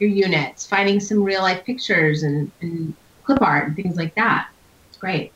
your 0.00 0.10
units, 0.10 0.66
finding 0.66 0.98
some 0.98 1.22
real 1.22 1.42
life 1.42 1.64
pictures 1.64 2.22
and, 2.22 2.50
and 2.60 2.94
clip 3.22 3.40
art 3.42 3.68
and 3.68 3.76
things 3.76 3.96
like 3.96 4.14
that. 4.16 4.48
It's 4.88 4.98
great. 4.98 5.32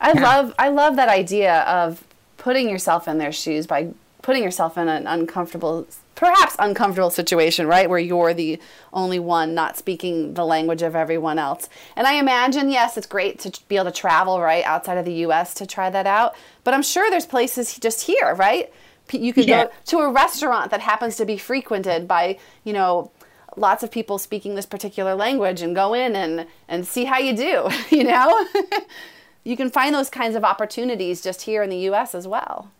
I 0.00 0.12
yeah. 0.12 0.22
love 0.22 0.54
I 0.58 0.68
love 0.70 0.96
that 0.96 1.08
idea 1.08 1.60
of 1.62 2.02
putting 2.36 2.68
yourself 2.68 3.06
in 3.06 3.18
their 3.18 3.32
shoes 3.32 3.66
by 3.66 3.90
putting 4.30 4.44
yourself 4.44 4.78
in 4.78 4.86
an 4.86 5.08
uncomfortable 5.08 5.88
perhaps 6.14 6.54
uncomfortable 6.60 7.10
situation, 7.10 7.66
right? 7.66 7.90
Where 7.90 7.98
you're 7.98 8.32
the 8.32 8.60
only 8.92 9.18
one 9.18 9.56
not 9.56 9.76
speaking 9.76 10.34
the 10.34 10.44
language 10.44 10.82
of 10.82 10.94
everyone 10.94 11.36
else. 11.36 11.68
And 11.96 12.06
I 12.06 12.12
imagine, 12.12 12.70
yes, 12.70 12.96
it's 12.96 13.08
great 13.08 13.40
to 13.40 13.60
be 13.66 13.74
able 13.74 13.86
to 13.86 13.90
travel, 13.90 14.40
right, 14.40 14.64
outside 14.64 14.98
of 14.98 15.04
the 15.04 15.14
US 15.26 15.52
to 15.54 15.66
try 15.66 15.90
that 15.90 16.06
out. 16.06 16.36
But 16.62 16.74
I'm 16.74 16.82
sure 16.82 17.10
there's 17.10 17.26
places 17.26 17.76
just 17.76 18.02
here, 18.02 18.36
right? 18.36 18.72
You 19.10 19.32
could 19.32 19.48
yeah. 19.48 19.64
go 19.64 19.70
to 19.86 19.98
a 19.98 20.12
restaurant 20.12 20.70
that 20.70 20.80
happens 20.80 21.16
to 21.16 21.24
be 21.24 21.36
frequented 21.36 22.06
by, 22.06 22.38
you 22.62 22.72
know, 22.72 23.10
lots 23.56 23.82
of 23.82 23.90
people 23.90 24.16
speaking 24.16 24.54
this 24.54 24.64
particular 24.64 25.16
language 25.16 25.60
and 25.60 25.74
go 25.74 25.92
in 25.92 26.14
and, 26.14 26.46
and 26.68 26.86
see 26.86 27.04
how 27.04 27.18
you 27.18 27.34
do, 27.34 27.68
you 27.90 28.04
know? 28.04 28.46
you 29.42 29.56
can 29.56 29.70
find 29.70 29.92
those 29.92 30.08
kinds 30.08 30.36
of 30.36 30.44
opportunities 30.44 31.20
just 31.20 31.42
here 31.42 31.64
in 31.64 31.70
the 31.70 31.88
US 31.88 32.14
as 32.14 32.28
well. 32.28 32.70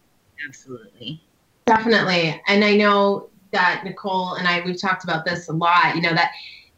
Absolutely. 0.47 1.21
Definitely. 1.70 2.42
And 2.48 2.64
I 2.64 2.76
know 2.76 3.28
that 3.52 3.82
Nicole 3.84 4.34
and 4.34 4.48
I 4.48 4.60
we've 4.64 4.80
talked 4.80 5.04
about 5.04 5.24
this 5.24 5.48
a 5.48 5.52
lot, 5.52 5.94
you 5.94 6.02
know, 6.02 6.14
that 6.14 6.32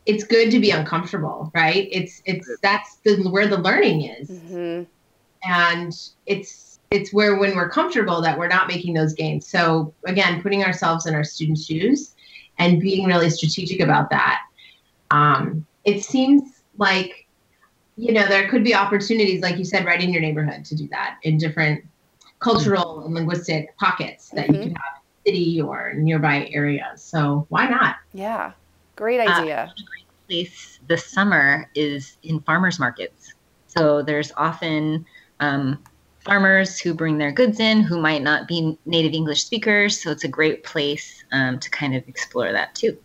it's 0.05 0.25
good 0.25 0.51
to 0.51 0.61
be 0.61 0.71
uncomfortable, 0.71 1.51
right? 1.55 1.89
It's 1.91 2.21
it's 2.27 2.49
that's 2.63 2.97
the 2.97 3.17
where 3.31 3.47
the 3.47 3.57
learning 3.57 4.03
is. 4.03 4.29
Mm-hmm. 4.29 4.83
And 5.51 5.93
it's 6.27 6.79
it's 6.91 7.11
where 7.11 7.37
when 7.39 7.57
we're 7.57 7.71
comfortable 7.71 8.21
that 8.21 8.39
we're 8.39 8.49
not 8.49 8.69
making 8.69 8.93
those 8.93 9.15
gains. 9.15 9.47
So 9.47 9.95
again, 10.05 10.43
putting 10.43 10.63
ourselves 10.63 11.07
in 11.07 11.15
our 11.15 11.25
students' 11.25 11.65
shoes 11.65 12.15
and 12.59 12.79
being 12.79 13.07
really 13.07 13.31
strategic 13.31 13.81
about 13.81 14.11
that. 14.11 14.43
Um, 15.11 15.67
it 15.85 16.05
seems 16.05 16.63
like 16.77 17.27
you 17.97 18.13
know 18.13 18.27
there 18.27 18.47
could 18.51 18.63
be 18.63 18.75
opportunities, 18.75 19.41
like 19.41 19.57
you 19.57 19.65
said, 19.65 19.87
right 19.87 20.03
in 20.03 20.13
your 20.13 20.21
neighborhood 20.21 20.67
to 20.67 20.77
do 20.77 20.87
that 20.89 21.17
in 21.23 21.39
different 21.39 21.83
cultural 22.43 23.05
and 23.05 23.15
linguistic 23.15 23.77
pockets 23.79 24.31
that 24.31 24.47
mm-hmm. 24.47 24.55
you 24.55 24.61
can 24.61 24.75
have 24.75 25.03
in 25.25 25.33
city 25.33 25.61
or 25.61 25.95
nearby 25.95 26.49
areas. 26.53 27.03
So 27.03 27.47
why 27.49 27.69
not? 27.69 27.97
Yeah, 28.13 28.53
great 28.97 29.21
uh, 29.21 29.31
idea. 29.31 29.71
Uh, 29.71 29.83
great 29.87 30.07
place 30.29 30.81
this 30.89 31.07
summer 31.07 31.71
is 31.75 32.17
in 32.23 32.41
farmers 32.41 32.79
markets. 32.79 33.35
So 33.69 34.03
there's 34.03 34.33
often 34.37 35.07
um, 35.41 35.83
farmers 36.25 36.79
who 36.79 36.95
bring 36.95 37.19
their 37.19 37.33
goods 37.33 37.61
in 37.61 37.81
who 37.81 38.01
might 38.01 38.23
not 38.23 38.47
be 38.47 38.77
native 38.87 39.13
English 39.13 39.45
speakers. 39.45 40.01
So 40.01 40.11
it's 40.11 40.25
a 40.25 40.29
great 40.29 40.65
place 40.65 41.25
um, 41.33 41.59
to 41.59 41.71
kind 41.71 41.95
of 41.95 42.07
explore 42.09 42.53
that 42.53 42.75
too. 42.75 42.97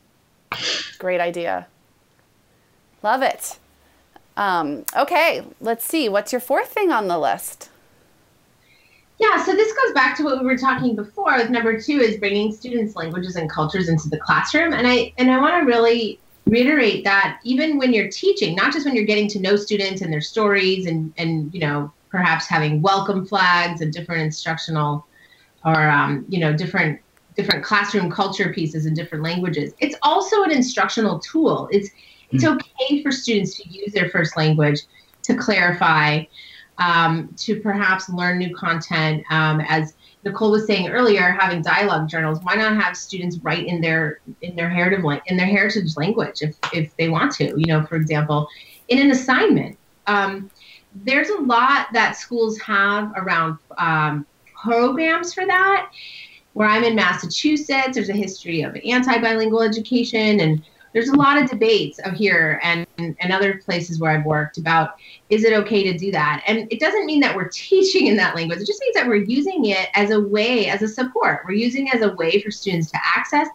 Great 0.98 1.22
idea. 1.22 1.68
Love 3.04 3.22
it. 3.22 3.60
Um, 4.36 4.86
okay, 4.96 5.44
let's 5.62 5.86
see. 5.86 6.10
What's 6.10 6.32
your 6.32 6.42
fourth 6.42 6.70
thing 6.70 6.92
on 6.92 7.08
the 7.08 7.18
list? 7.18 7.70
Yeah, 9.20 9.44
so 9.44 9.54
this 9.54 9.74
goes 9.74 9.94
back 9.94 10.16
to 10.18 10.24
what 10.24 10.40
we 10.40 10.46
were 10.46 10.58
talking 10.58 10.96
before. 10.96 11.38
With 11.38 11.50
number 11.50 11.80
two 11.80 12.00
is 12.00 12.18
bringing 12.18 12.52
students' 12.52 12.96
languages 12.96 13.36
and 13.36 13.50
cultures 13.50 13.90
into 13.90 14.10
the 14.10 14.20
classroom, 14.20 14.74
and 14.74 14.86
I 14.88 15.12
and 15.18 15.32
I 15.32 15.40
want 15.40 15.60
to 15.60 15.66
really 15.66 16.20
reiterate 16.46 17.04
that 17.04 17.40
even 17.44 17.78
when 17.78 17.94
you're 17.94 18.10
teaching, 18.10 18.56
not 18.56 18.72
just 18.72 18.86
when 18.86 18.96
you're 18.96 19.06
getting 19.06 19.28
to 19.30 19.40
know 19.40 19.56
students 19.56 20.02
and 20.02 20.14
their 20.14 20.22
stories, 20.22 20.86
and 20.86 21.12
and 21.18 21.52
you 21.54 21.60
know 21.60 21.92
perhaps 22.10 22.48
having 22.48 22.82
welcome 22.82 23.26
flags 23.26 23.82
and 23.82 23.92
different 23.92 24.22
instructional 24.22 25.06
or 25.66 25.90
um, 25.90 26.26
you 26.30 26.40
know 26.40 26.54
different 26.54 27.02
different 27.36 27.64
classroom 27.64 28.12
culture 28.12 28.54
pieces 28.54 28.86
in 28.86 28.94
different 28.94 29.24
languages. 29.24 29.74
It's 29.80 29.96
also 30.04 30.44
an 30.44 30.52
instructional 30.52 31.20
tool. 31.20 31.68
It's 31.72 31.90
it's 32.32 32.44
hmm. 32.44 32.58
okay 32.58 33.02
for 33.02 33.12
students 33.12 33.58
to 33.58 33.68
use 33.70 33.94
their 33.94 34.10
first 34.10 34.38
language 34.38 34.82
to 35.24 35.36
clarify 35.36 36.24
um, 36.80 37.34
to 37.38 37.60
perhaps 37.60 38.10
learn 38.10 38.38
new 38.38 38.56
content 38.56 39.24
um, 39.30 39.62
as 39.62 39.94
Nicole 40.24 40.52
was 40.52 40.68
saying 40.68 40.90
earlier, 40.90 41.32
having 41.32 41.62
dialogue 41.62 42.10
journals. 42.10 42.40
Why 42.44 42.56
not 42.56 42.82
have 42.82 42.98
students 42.98 43.38
write 43.38 43.66
in 43.66 43.82
their 43.82 44.20
in 44.42 44.56
their 44.56 44.70
heritage 44.70 45.22
in 45.28 45.38
their 45.38 45.48
heritage 45.48 45.96
language 45.96 46.42
if 46.42 46.56
if 46.74 46.96
they 46.98 47.10
want 47.10 47.32
to? 47.36 47.54
You 47.58 47.66
know, 47.66 47.84
for 47.84 47.96
example, 47.96 48.48
in 48.88 49.00
an 49.00 49.12
assignment. 49.12 49.78
Um, 50.08 50.50
there's 51.04 51.30
a 51.30 51.42
lot 51.42 51.88
that 51.94 52.16
schools 52.16 52.58
have 52.60 53.12
around 53.16 53.58
um, 53.78 54.26
programs 54.56 55.34
for 55.34 55.46
that. 55.46 55.92
Where 56.54 56.68
I'm 56.68 56.84
in 56.84 56.96
Massachusetts, 56.96 57.94
there's 57.94 58.10
a 58.10 58.14
history 58.14 58.62
of 58.62 58.76
anti-bilingual 58.84 59.62
education 59.62 60.40
and 60.40 60.64
there's 60.98 61.10
a 61.10 61.16
lot 61.16 61.40
of 61.40 61.48
debates 61.48 62.00
of 62.00 62.14
here 62.14 62.60
and, 62.64 62.88
and 62.98 63.32
other 63.32 63.62
places 63.64 64.00
where 64.00 64.10
I've 64.10 64.26
worked 64.26 64.58
about 64.58 64.96
is 65.30 65.44
it 65.44 65.54
okay 65.54 65.84
to 65.84 65.96
do 65.96 66.12
that? 66.12 66.44
And 66.48 66.68
it 66.74 66.80
doesn't 66.80 67.06
mean 67.06 67.20
that 67.20 67.36
we're 67.36 67.50
teaching 67.54 68.08
in 68.08 68.18
that 68.18 68.36
language. 68.36 68.60
It 68.60 68.66
just 68.66 68.82
means 68.82 68.96
that 68.96 69.06
we're 69.06 69.24
using 69.24 69.66
it 69.66 69.90
as 69.94 70.10
a 70.10 70.20
way, 70.20 70.66
as 70.70 70.82
a 70.82 70.88
support. 70.88 71.42
We're 71.46 71.54
using 71.54 71.86
it 71.86 71.94
as 71.94 72.02
a 72.02 72.14
way 72.16 72.42
for 72.42 72.50
students 72.50 72.90
to 72.90 72.98
access 73.04 73.48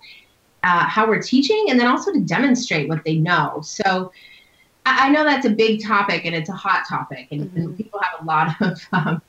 uh, 0.62 0.84
how 0.84 1.08
we're 1.08 1.20
teaching 1.20 1.66
and 1.68 1.80
then 1.80 1.88
also 1.88 2.12
to 2.12 2.20
demonstrate 2.20 2.88
what 2.88 3.02
they 3.02 3.16
know. 3.16 3.61
So 3.64 4.12
I, 4.87 5.08
I 5.08 5.11
know 5.11 5.25
that's 5.25 5.44
a 5.44 5.50
big 5.50 5.82
topic 5.82 6.25
and 6.25 6.37
it's 6.37 6.49
a 6.49 6.54
hot 6.54 6.84
topic, 6.88 7.26
and, 7.32 7.46
mm-hmm. 7.46 7.56
and 7.56 7.76
people 7.76 7.99
have 7.99 8.22
a 8.22 8.25
lot 8.25 8.54
of 8.61 8.80
um, 8.92 9.22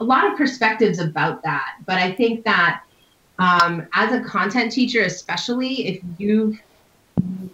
a 0.00 0.04
lot 0.04 0.30
of 0.30 0.36
perspectives 0.36 0.98
about 0.98 1.42
that. 1.44 1.76
But 1.86 1.96
I 1.96 2.12
think 2.12 2.44
that 2.44 2.82
um, 3.38 3.86
as 3.94 4.12
a 4.12 4.22
content 4.22 4.70
teacher, 4.70 5.00
especially 5.04 5.86
if 5.86 6.02
you've 6.18 6.60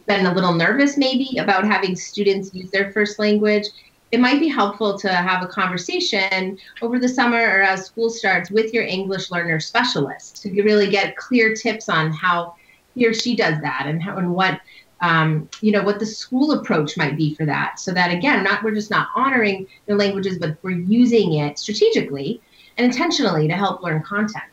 been 0.06 0.26
a 0.26 0.34
little 0.34 0.54
nervous 0.54 0.96
maybe 0.96 1.38
about 1.38 1.64
having 1.64 1.94
students 1.94 2.52
use 2.54 2.70
their 2.70 2.92
first 2.92 3.18
language, 3.18 3.66
it 4.12 4.18
might 4.18 4.40
be 4.40 4.48
helpful 4.48 4.98
to 4.98 5.08
have 5.08 5.42
a 5.42 5.46
conversation 5.46 6.58
over 6.82 6.98
the 6.98 7.08
summer 7.08 7.38
or 7.38 7.62
as 7.62 7.86
school 7.86 8.10
starts 8.10 8.50
with 8.50 8.74
your 8.74 8.82
English 8.82 9.30
learner 9.30 9.60
specialist 9.60 10.42
to 10.42 10.50
really 10.62 10.90
get 10.90 11.16
clear 11.16 11.54
tips 11.54 11.88
on 11.88 12.12
how 12.12 12.54
he 12.94 13.06
or 13.06 13.14
she 13.14 13.36
does 13.36 13.60
that 13.62 13.84
and 13.86 14.02
how 14.02 14.16
and 14.16 14.34
what 14.34 14.60
um, 15.00 15.48
you 15.62 15.72
know 15.72 15.82
what 15.82 15.98
the 15.98 16.06
school 16.06 16.52
approach 16.52 16.96
might 16.96 17.16
be 17.16 17.34
for 17.34 17.46
that. 17.46 17.78
So 17.78 17.92
that 17.92 18.12
again 18.12 18.42
not 18.42 18.64
we're 18.64 18.74
just 18.74 18.90
not 18.90 19.08
honoring 19.14 19.66
their 19.86 19.96
languages 19.96 20.38
but 20.38 20.56
we're 20.62 20.78
using 20.78 21.34
it 21.34 21.58
strategically 21.58 22.42
and 22.76 22.84
intentionally 22.84 23.46
to 23.46 23.54
help 23.54 23.82
learn 23.82 24.02
content. 24.02 24.44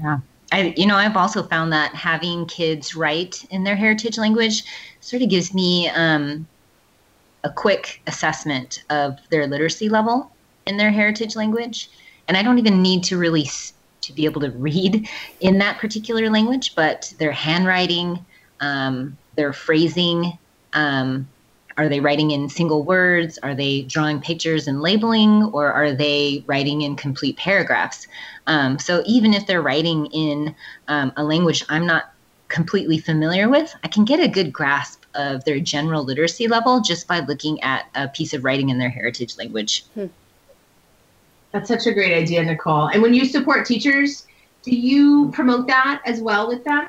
Yeah 0.00 0.18
I, 0.52 0.74
you 0.76 0.86
know, 0.86 0.96
I've 0.96 1.16
also 1.16 1.42
found 1.42 1.72
that 1.72 1.94
having 1.94 2.46
kids 2.46 2.94
write 2.94 3.44
in 3.50 3.64
their 3.64 3.76
heritage 3.76 4.18
language 4.18 4.64
sort 5.00 5.22
of 5.22 5.28
gives 5.28 5.52
me 5.52 5.88
um, 5.88 6.46
a 7.42 7.50
quick 7.50 8.00
assessment 8.06 8.84
of 8.90 9.18
their 9.30 9.46
literacy 9.46 9.88
level 9.88 10.30
in 10.66 10.76
their 10.76 10.90
heritage 10.90 11.36
language, 11.36 11.90
and 12.28 12.36
I 12.36 12.42
don't 12.42 12.58
even 12.58 12.82
need 12.82 13.04
to 13.04 13.18
really 13.18 13.48
to 14.02 14.12
be 14.12 14.24
able 14.24 14.40
to 14.42 14.50
read 14.56 15.08
in 15.40 15.58
that 15.58 15.78
particular 15.78 16.30
language, 16.30 16.74
but 16.74 17.12
their 17.18 17.32
handwriting, 17.32 18.24
um, 18.60 19.16
their 19.36 19.52
phrasing, 19.52 20.38
um, 20.72 21.28
are 21.76 21.88
they 21.88 22.00
writing 22.00 22.30
in 22.30 22.48
single 22.48 22.84
words? 22.84 23.38
Are 23.42 23.54
they 23.54 23.82
drawing 23.82 24.20
pictures 24.20 24.68
and 24.68 24.80
labeling, 24.80 25.44
or 25.52 25.72
are 25.72 25.92
they 25.92 26.44
writing 26.46 26.82
in 26.82 26.96
complete 26.96 27.36
paragraphs? 27.36 28.06
Um, 28.46 28.78
so 28.78 29.02
even 29.06 29.34
if 29.34 29.46
they're 29.46 29.62
writing 29.62 30.06
in 30.06 30.54
um, 30.88 31.12
a 31.16 31.24
language 31.24 31.64
I'm 31.68 31.86
not 31.86 32.12
completely 32.48 32.98
familiar 32.98 33.48
with, 33.48 33.74
I 33.82 33.88
can 33.88 34.04
get 34.04 34.20
a 34.20 34.28
good 34.28 34.52
grasp 34.52 35.02
of 35.14 35.44
their 35.44 35.60
general 35.60 36.04
literacy 36.04 36.48
level 36.48 36.80
just 36.80 37.08
by 37.08 37.20
looking 37.20 37.60
at 37.62 37.86
a 37.94 38.08
piece 38.08 38.34
of 38.34 38.44
writing 38.44 38.68
in 38.68 38.78
their 38.78 38.90
heritage 38.90 39.36
language. 39.38 39.84
Hmm. 39.94 40.06
That's 41.52 41.68
such 41.68 41.86
a 41.86 41.92
great 41.92 42.12
idea, 42.12 42.44
Nicole. 42.44 42.88
And 42.88 43.00
when 43.00 43.14
you 43.14 43.24
support 43.24 43.64
teachers, 43.64 44.26
do 44.62 44.74
you 44.74 45.30
promote 45.32 45.66
that 45.68 46.02
as 46.04 46.20
well 46.20 46.48
with 46.48 46.64
them? 46.64 46.88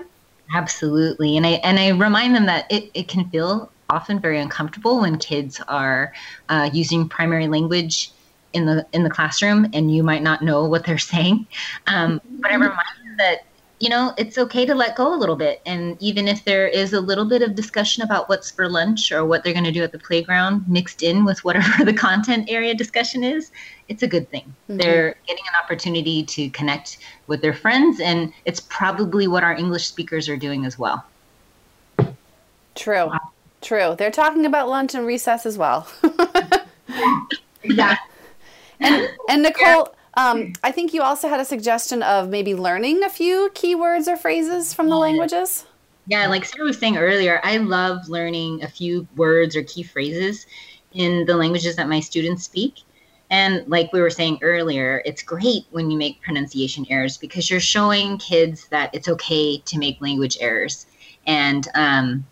Absolutely. 0.53 1.37
And 1.37 1.45
I 1.45 1.51
and 1.63 1.79
I 1.79 1.89
remind 1.89 2.35
them 2.35 2.45
that 2.45 2.71
it, 2.71 2.89
it 2.93 3.07
can 3.07 3.29
feel 3.29 3.71
often 3.89 4.19
very 4.19 4.39
uncomfortable 4.39 5.01
when 5.01 5.17
kids 5.17 5.61
are 5.67 6.13
uh, 6.49 6.69
using 6.73 7.07
primary 7.07 7.47
language 7.47 8.11
in 8.53 8.65
the 8.65 8.85
in 8.93 9.03
the 9.03 9.09
classroom 9.09 9.67
and 9.73 9.93
you 9.93 10.01
might 10.01 10.23
not 10.23 10.41
know 10.41 10.65
what 10.65 10.85
they're 10.85 10.97
saying. 11.13 11.45
Um, 11.87 12.21
but 12.39 12.51
i 12.51 12.55
remind 12.55 12.77
them 12.77 13.17
that 13.17 13.45
you 13.79 13.89
know 13.89 14.13
it's 14.17 14.37
okay 14.37 14.65
to 14.65 14.73
let 14.73 14.95
go 14.95 15.13
a 15.13 15.17
little 15.17 15.35
bit. 15.35 15.61
And 15.65 16.01
even 16.01 16.27
if 16.27 16.45
there 16.45 16.67
is 16.67 16.93
a 16.93 17.01
little 17.01 17.25
bit 17.25 17.41
of 17.41 17.53
discussion 17.53 18.01
about 18.01 18.29
what's 18.29 18.49
for 18.49 18.69
lunch 18.69 19.11
or 19.11 19.25
what 19.25 19.43
they're 19.43 19.53
going 19.53 19.65
to 19.65 19.71
do 19.71 19.83
at 19.83 19.91
the 19.91 19.99
playground 19.99 20.63
mixed 20.67 21.03
in 21.03 21.25
with 21.25 21.43
whatever 21.43 21.83
the 21.85 21.93
content 21.93 22.49
area 22.49 22.73
discussion 22.73 23.23
is 23.23 23.51
it's 23.87 24.01
a 24.01 24.07
good 24.07 24.29
thing. 24.31 24.43
Mm-hmm. 24.43 24.77
they're 24.77 25.15
getting 25.27 25.43
an 25.47 25.63
opportunity 25.63 26.23
to 26.23 26.49
connect 26.49 26.97
with 27.27 27.41
their 27.41 27.53
friends 27.53 27.99
and 27.99 28.33
it's 28.45 28.61
probably 28.61 29.27
what 29.27 29.43
our 29.43 29.53
english 29.53 29.85
speakers 29.85 30.27
are 30.27 30.37
doing 30.37 30.65
as 30.65 30.79
well. 30.79 31.05
True. 32.73 33.07
Wow. 33.07 33.31
True. 33.65 33.95
They're 33.97 34.11
talking 34.11 34.45
about 34.45 34.69
lunch 34.69 34.93
and 34.93 35.07
recess 35.07 35.43
as 35.43 35.57
well. 35.57 35.87
yeah. 37.63 37.97
And 38.79 39.09
and 39.27 39.41
Nicole, 39.41 39.95
um, 40.13 40.53
I 40.63 40.71
think 40.71 40.93
you 40.93 41.01
also 41.01 41.27
had 41.27 41.39
a 41.39 41.45
suggestion 41.45 42.03
of 42.03 42.29
maybe 42.29 42.53
learning 42.53 43.03
a 43.03 43.09
few 43.09 43.49
keywords 43.55 44.07
or 44.07 44.17
phrases 44.17 44.71
from 44.71 44.87
the 44.87 44.95
languages. 44.95 45.65
Yeah, 46.05 46.27
like 46.27 46.45
Sarah 46.45 46.65
was 46.65 46.77
saying 46.77 46.97
earlier, 46.97 47.41
I 47.43 47.57
love 47.57 48.07
learning 48.07 48.61
a 48.61 48.67
few 48.67 49.07
words 49.15 49.55
or 49.55 49.63
key 49.63 49.81
phrases 49.81 50.45
in 50.93 51.25
the 51.25 51.35
languages 51.35 51.75
that 51.77 51.89
my 51.89 52.01
students 52.01 52.43
speak. 52.43 52.81
And 53.31 53.67
like 53.67 53.91
we 53.91 53.99
were 53.99 54.11
saying 54.11 54.37
earlier, 54.43 55.01
it's 55.05 55.23
great 55.23 55.65
when 55.71 55.89
you 55.89 55.97
make 55.97 56.21
pronunciation 56.21 56.85
errors 56.91 57.17
because 57.17 57.49
you're 57.49 57.59
showing 57.59 58.19
kids 58.19 58.67
that 58.67 58.93
it's 58.93 59.07
okay 59.07 59.57
to 59.57 59.79
make 59.79 59.99
language 60.01 60.37
errors. 60.39 60.85
And 61.25 61.67
um, 61.73 62.27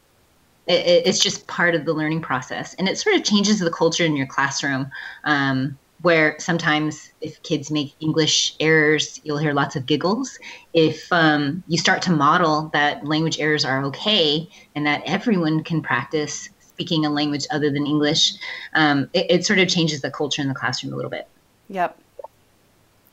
it, 0.67 1.03
it's 1.05 1.19
just 1.19 1.47
part 1.47 1.75
of 1.75 1.85
the 1.85 1.93
learning 1.93 2.21
process. 2.21 2.73
And 2.75 2.87
it 2.87 2.97
sort 2.97 3.15
of 3.15 3.23
changes 3.23 3.59
the 3.59 3.71
culture 3.71 4.05
in 4.05 4.15
your 4.15 4.27
classroom 4.27 4.89
um, 5.23 5.77
where 6.01 6.35
sometimes 6.37 7.11
if 7.21 7.41
kids 7.43 7.71
make 7.71 7.95
english 8.01 8.55
errors 8.59 9.21
you'll 9.23 9.37
hear 9.37 9.53
lots 9.53 9.75
of 9.75 9.85
giggles. 9.85 10.37
If 10.73 11.11
um, 11.11 11.63
you 11.67 11.77
start 11.77 12.01
to 12.03 12.11
model 12.11 12.69
that 12.73 13.05
language 13.05 13.39
errors 13.39 13.65
are 13.65 13.83
okay 13.85 14.47
and 14.75 14.85
that 14.85 15.01
everyone 15.05 15.63
can 15.63 15.81
practice 15.81 16.49
speaking 16.59 17.05
a 17.05 17.09
language 17.09 17.45
other 17.51 17.69
than 17.71 17.85
english 17.85 18.33
um, 18.73 19.09
it, 19.13 19.27
it 19.29 19.45
sort 19.45 19.59
of 19.59 19.67
changes 19.69 20.01
the 20.01 20.11
culture 20.11 20.41
in 20.41 20.47
the 20.47 20.55
classroom 20.55 20.93
a 20.93 20.95
little 20.95 21.11
bit. 21.11 21.27
Yep. 21.69 21.97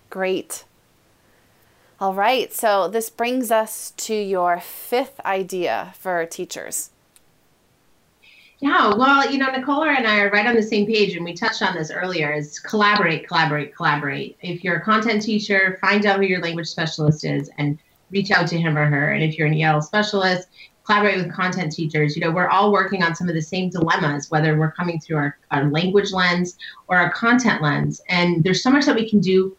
Great. 0.09 0.65
All 2.01 2.15
right. 2.15 2.53
So 2.53 2.89
this 2.89 3.11
brings 3.11 3.51
us 3.51 3.93
to 3.99 4.15
your 4.15 4.59
fifth 4.59 5.21
idea 5.21 5.93
for 5.97 6.27
teachers 6.27 6.91
yeah, 8.61 8.95
well, 8.95 9.31
you 9.31 9.39
know, 9.39 9.51
Nicole 9.51 9.85
and 9.85 10.07
I 10.07 10.21
are 10.21 10.31
right 10.31 10.47
on 10.47 10.55
the 10.55 10.63
same 10.63 10.87
page, 10.87 11.17
and 11.17 11.25
we 11.25 11.33
touched 11.33 11.63
on 11.63 11.75
this 11.75 11.91
earlier. 11.91 12.31
Is 12.33 12.59
collaborate, 12.59 13.27
collaborate, 13.27 13.75
collaborate. 13.75 14.37
If 14.43 14.63
you're 14.63 14.77
a 14.77 14.83
content 14.83 15.23
teacher, 15.23 15.79
find 15.81 16.05
out 16.05 16.21
who 16.21 16.27
your 16.27 16.43
language 16.43 16.69
specialist 16.69 17.25
is 17.25 17.51
and 17.57 17.79
reach 18.11 18.31
out 18.31 18.47
to 18.49 18.61
him 18.61 18.77
or 18.77 18.85
her. 18.85 19.13
And 19.13 19.25
if 19.25 19.39
you're 19.39 19.47
an 19.47 19.59
EL 19.59 19.81
specialist, 19.81 20.49
collaborate 20.85 21.17
with 21.17 21.33
content 21.33 21.73
teachers. 21.73 22.15
You 22.15 22.21
know, 22.21 22.31
we're 22.31 22.49
all 22.49 22.71
working 22.71 23.03
on 23.03 23.15
some 23.15 23.31
of 23.31 23.35
the 23.35 23.41
same 23.41 23.71
dilemmas, 23.71 24.31
whether 24.31 24.59
we're 24.59 24.73
coming 24.73 25.01
through 25.01 25.17
our, 25.17 25.39
our 25.53 25.71
language 25.71 26.13
lens 26.13 26.59
or 26.89 26.99
our 26.99 27.11
content 27.13 27.63
lens. 27.63 28.03
And 28.11 28.45
there's 28.45 28.63
so 28.63 28.71
much 28.71 28.85
that 28.85 28.95
we 28.95 29.09
can 29.09 29.21
do 29.21 29.57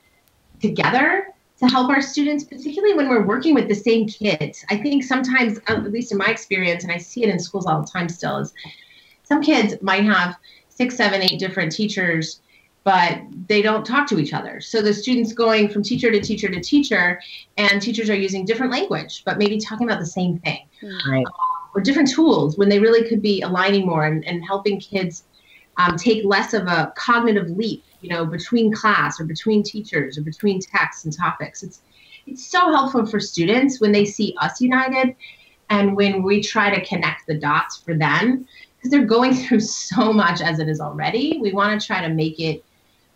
together 0.61 1.27
to 1.59 1.67
help 1.67 1.89
our 1.89 2.01
students, 2.01 2.43
particularly 2.43 2.93
when 2.93 3.09
we're 3.09 3.25
working 3.25 3.55
with 3.55 3.67
the 3.67 3.75
same 3.75 4.07
kids. 4.07 4.63
I 4.69 4.77
think 4.77 5.03
sometimes, 5.03 5.59
at 5.67 5.91
least 5.91 6.11
in 6.11 6.19
my 6.19 6.27
experience, 6.27 6.83
and 6.83 6.91
I 6.91 6.97
see 6.97 7.23
it 7.23 7.29
in 7.29 7.39
schools 7.39 7.65
all 7.65 7.81
the 7.81 7.87
time 7.87 8.09
still, 8.09 8.37
is 8.37 8.53
some 9.31 9.41
kids 9.41 9.81
might 9.81 10.03
have 10.03 10.35
six, 10.67 10.97
seven, 10.97 11.21
eight 11.21 11.39
different 11.39 11.71
teachers, 11.71 12.41
but 12.83 13.21
they 13.47 13.61
don't 13.61 13.85
talk 13.85 14.05
to 14.09 14.19
each 14.19 14.33
other. 14.33 14.59
So 14.59 14.81
the 14.81 14.93
students 14.93 15.31
going 15.31 15.69
from 15.69 15.83
teacher 15.83 16.11
to 16.11 16.19
teacher 16.19 16.49
to 16.49 16.59
teacher, 16.59 17.21
and 17.55 17.81
teachers 17.81 18.09
are 18.09 18.15
using 18.15 18.43
different 18.43 18.73
language, 18.73 19.23
but 19.23 19.37
maybe 19.37 19.57
talking 19.57 19.87
about 19.87 19.99
the 19.99 20.05
same 20.05 20.39
thing. 20.39 20.67
Right. 21.07 21.25
or 21.73 21.79
different 21.79 22.09
tools 22.09 22.57
when 22.57 22.67
they 22.67 22.79
really 22.79 23.07
could 23.07 23.21
be 23.21 23.41
aligning 23.43 23.85
more 23.85 24.05
and, 24.05 24.25
and 24.25 24.43
helping 24.43 24.79
kids 24.81 25.23
um, 25.77 25.95
take 25.95 26.25
less 26.25 26.53
of 26.53 26.67
a 26.67 26.91
cognitive 26.97 27.49
leap, 27.51 27.85
you 28.01 28.09
know, 28.09 28.25
between 28.25 28.73
class 28.73 29.21
or 29.21 29.23
between 29.23 29.63
teachers 29.63 30.17
or 30.17 30.23
between 30.23 30.59
texts 30.59 31.05
and 31.05 31.15
topics. 31.15 31.63
It's 31.63 31.81
it's 32.27 32.45
so 32.45 32.59
helpful 32.59 33.05
for 33.05 33.19
students 33.19 33.79
when 33.79 33.91
they 33.93 34.05
see 34.05 34.35
us 34.41 34.59
united 34.59 35.15
and 35.71 35.95
when 35.95 36.21
we 36.21 36.41
try 36.41 36.69
to 36.69 36.85
connect 36.85 37.25
the 37.25 37.33
dots 37.33 37.77
for 37.77 37.95
them 37.95 38.45
because 38.81 38.91
they're 38.91 39.05
going 39.05 39.33
through 39.47 39.59
so 39.59 40.11
much 40.11 40.41
as 40.41 40.59
it 40.59 40.67
is 40.67 40.79
already. 40.79 41.37
We 41.41 41.53
want 41.53 41.79
to 41.79 41.85
try 41.85 42.01
to 42.01 42.13
make 42.13 42.39
it 42.39 42.63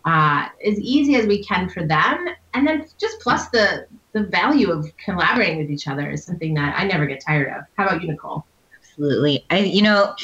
uh, 0.04 0.48
as 0.64 0.78
easy 0.78 1.16
as 1.16 1.26
we 1.26 1.42
can 1.42 1.68
for 1.68 1.84
them, 1.84 2.28
and 2.54 2.66
then 2.66 2.86
just 2.98 3.18
plus 3.20 3.48
the 3.48 3.86
the 4.12 4.22
value 4.22 4.70
of 4.70 4.90
collaborating 4.96 5.58
with 5.58 5.70
each 5.70 5.88
other 5.88 6.10
is 6.10 6.24
something 6.24 6.54
that 6.54 6.74
I 6.78 6.84
never 6.84 7.04
get 7.06 7.20
tired 7.20 7.48
of. 7.48 7.64
How 7.76 7.86
about 7.86 8.02
you, 8.02 8.08
Nicole? 8.08 8.46
Absolutely. 8.80 9.44
I, 9.50 9.58
you 9.58 9.82
know, 9.82 10.14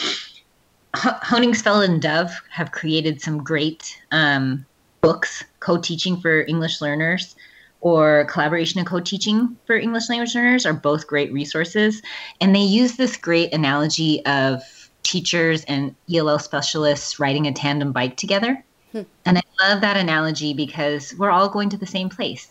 Honigsfeld 0.94 1.84
and 1.84 2.00
Dove 2.00 2.30
have 2.48 2.72
created 2.72 3.20
some 3.20 3.44
great 3.44 4.00
um, 4.10 4.64
books, 5.02 5.44
co-teaching 5.60 6.18
for 6.18 6.42
English 6.44 6.80
learners. 6.80 7.36
or 7.82 8.24
Collaboration 8.30 8.78
and 8.78 8.86
Co-Teaching 8.86 9.56
for 9.66 9.76
English 9.76 10.08
language 10.08 10.34
learners 10.34 10.64
are 10.64 10.72
both 10.72 11.06
great 11.06 11.32
resources. 11.32 12.00
And 12.40 12.54
they 12.54 12.62
use 12.62 12.96
this 12.96 13.16
great 13.16 13.52
analogy 13.52 14.24
of 14.24 14.62
teachers 15.02 15.64
and 15.64 15.94
ELL 16.12 16.38
specialists 16.38 17.18
riding 17.18 17.46
a 17.46 17.52
tandem 17.52 17.92
bike 17.92 18.16
together. 18.16 18.62
Hmm. 18.92 19.02
And 19.24 19.38
I 19.38 19.42
love 19.60 19.80
that 19.80 19.96
analogy 19.96 20.54
because 20.54 21.14
we're 21.18 21.30
all 21.30 21.48
going 21.48 21.70
to 21.70 21.76
the 21.76 21.86
same 21.86 22.08
place. 22.08 22.48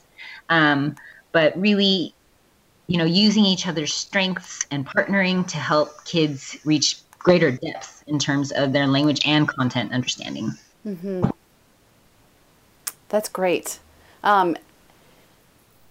Um, 0.49 0.95
but 1.31 1.59
really, 1.59 2.13
you 2.87 2.97
know, 2.97 3.05
using 3.05 3.45
each 3.45 3.67
other's 3.67 3.93
strengths 3.93 4.65
and 4.71 4.85
partnering 4.85 5.47
to 5.47 5.57
help 5.57 6.03
kids 6.05 6.57
reach 6.65 6.97
greater 7.19 7.51
depth 7.51 8.03
in 8.07 8.19
terms 8.19 8.51
of 8.51 8.73
their 8.73 8.87
language 8.87 9.21
and 9.25 9.47
content 9.47 9.93
understanding. 9.93 10.51
Mm-hmm. 10.85 11.29
That's 13.09 13.29
great. 13.29 13.79
Um, 14.23 14.57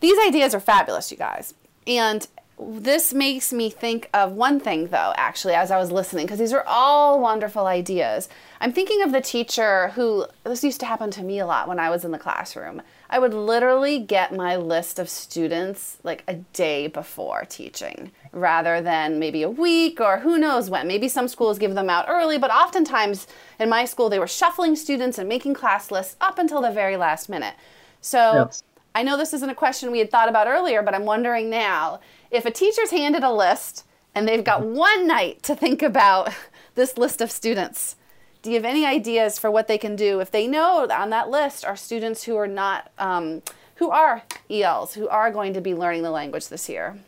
these 0.01 0.18
ideas 0.27 0.55
are 0.55 0.61
fabulous, 0.61 1.11
you 1.11 1.16
guys. 1.16 1.55
And 1.87 2.27
this 2.62 3.14
makes 3.14 3.53
me 3.53 3.70
think 3.70 4.11
of 4.12 4.33
one 4.33 4.61
thing, 4.61 4.88
though, 4.88 5.14
actually, 5.16 5.55
as 5.55 5.70
I 5.70 5.79
was 5.79 5.90
listening, 5.90 6.27
because 6.27 6.38
these 6.38 6.53
are 6.53 6.64
all 6.66 7.20
wonderful 7.20 7.66
ideas. 7.66 8.29
I'm 8.61 8.73
thinking 8.73 9.03
of 9.03 9.12
the 9.12 9.20
teacher 9.20 9.88
who, 9.88 10.27
this 10.44 10.62
used 10.62 10.81
to 10.81 10.87
happen 10.87 11.11
to 11.12 11.23
me 11.23 11.38
a 11.38 11.46
lot 11.46 11.68
when 11.68 11.79
I 11.79 11.88
was 11.90 12.05
in 12.05 12.11
the 12.11 12.18
classroom. 12.18 12.83
I 13.09 13.18
would 13.18 13.35
literally 13.35 13.99
get 13.99 14.35
my 14.35 14.57
list 14.57 14.99
of 14.99 15.09
students 15.09 15.99
like 16.03 16.23
a 16.29 16.35
day 16.53 16.87
before 16.87 17.44
teaching 17.49 18.12
rather 18.33 18.81
than 18.81 19.18
maybe 19.18 19.42
a 19.42 19.51
week 19.51 20.01
or 20.01 20.18
who 20.18 20.38
knows 20.38 20.70
when. 20.70 20.87
Maybe 20.87 21.09
some 21.09 21.29
schools 21.29 21.59
give 21.59 21.75
them 21.75 21.90
out 21.90 22.07
early, 22.09 22.38
but 22.38 22.53
oftentimes 22.53 23.27
in 23.59 23.68
my 23.68 23.85
school, 23.85 24.09
they 24.09 24.18
were 24.18 24.29
shuffling 24.29 24.77
students 24.77 25.18
and 25.18 25.29
making 25.29 25.55
class 25.55 25.90
lists 25.90 26.16
up 26.20 26.38
until 26.38 26.61
the 26.61 26.70
very 26.70 26.96
last 26.96 27.29
minute. 27.29 27.55
So 28.01 28.46
yes. 28.46 28.62
I 28.94 29.03
know 29.03 29.16
this 29.16 29.33
isn't 29.35 29.51
a 29.51 29.55
question 29.55 29.90
we 29.90 29.99
had 29.99 30.11
thought 30.11 30.29
about 30.29 30.46
earlier, 30.46 30.83
but 30.83 30.94
I'm 30.94 31.05
wondering 31.05 31.49
now 31.51 32.01
if 32.31 32.47
a 32.47 32.51
teacher's 32.51 32.90
handed 32.90 33.23
a 33.23 33.33
list 33.33 33.85
and 34.14 34.27
they've 34.27 34.45
got 34.45 34.62
one 34.62 35.07
night 35.07 35.43
to 35.45 35.55
think 35.55 35.83
about 35.83 36.33
this 36.75 36.97
list 36.97 37.21
of 37.21 37.31
students, 37.31 37.97
do 38.43 38.51
you 38.51 38.57
have 38.57 38.64
any 38.64 38.87
ideas 38.87 39.38
for 39.38 39.51
what 39.51 39.69
they 39.69 39.79
can 39.79 39.97
do 39.97 40.21
if 40.21 40.31
they 40.31 40.47
know 40.47 40.88
on 40.88 41.11
that 41.11 41.29
list 41.29 41.64
are 41.64 41.77
students 41.77 42.25
who 42.25 42.37
are 42.37 42.49
not, 42.49 42.90
um, 42.99 43.43
who 43.77 43.90
are 43.90 44.23
ELs, 44.49 44.95
who 44.95 45.09
are 45.09 45.31
going 45.31 45.53
to 45.55 45.61
be 45.61 45.75
learning 45.75 46.03
the 46.03 46.11
language 46.11 46.49
this 46.49 46.69
year? 46.69 46.99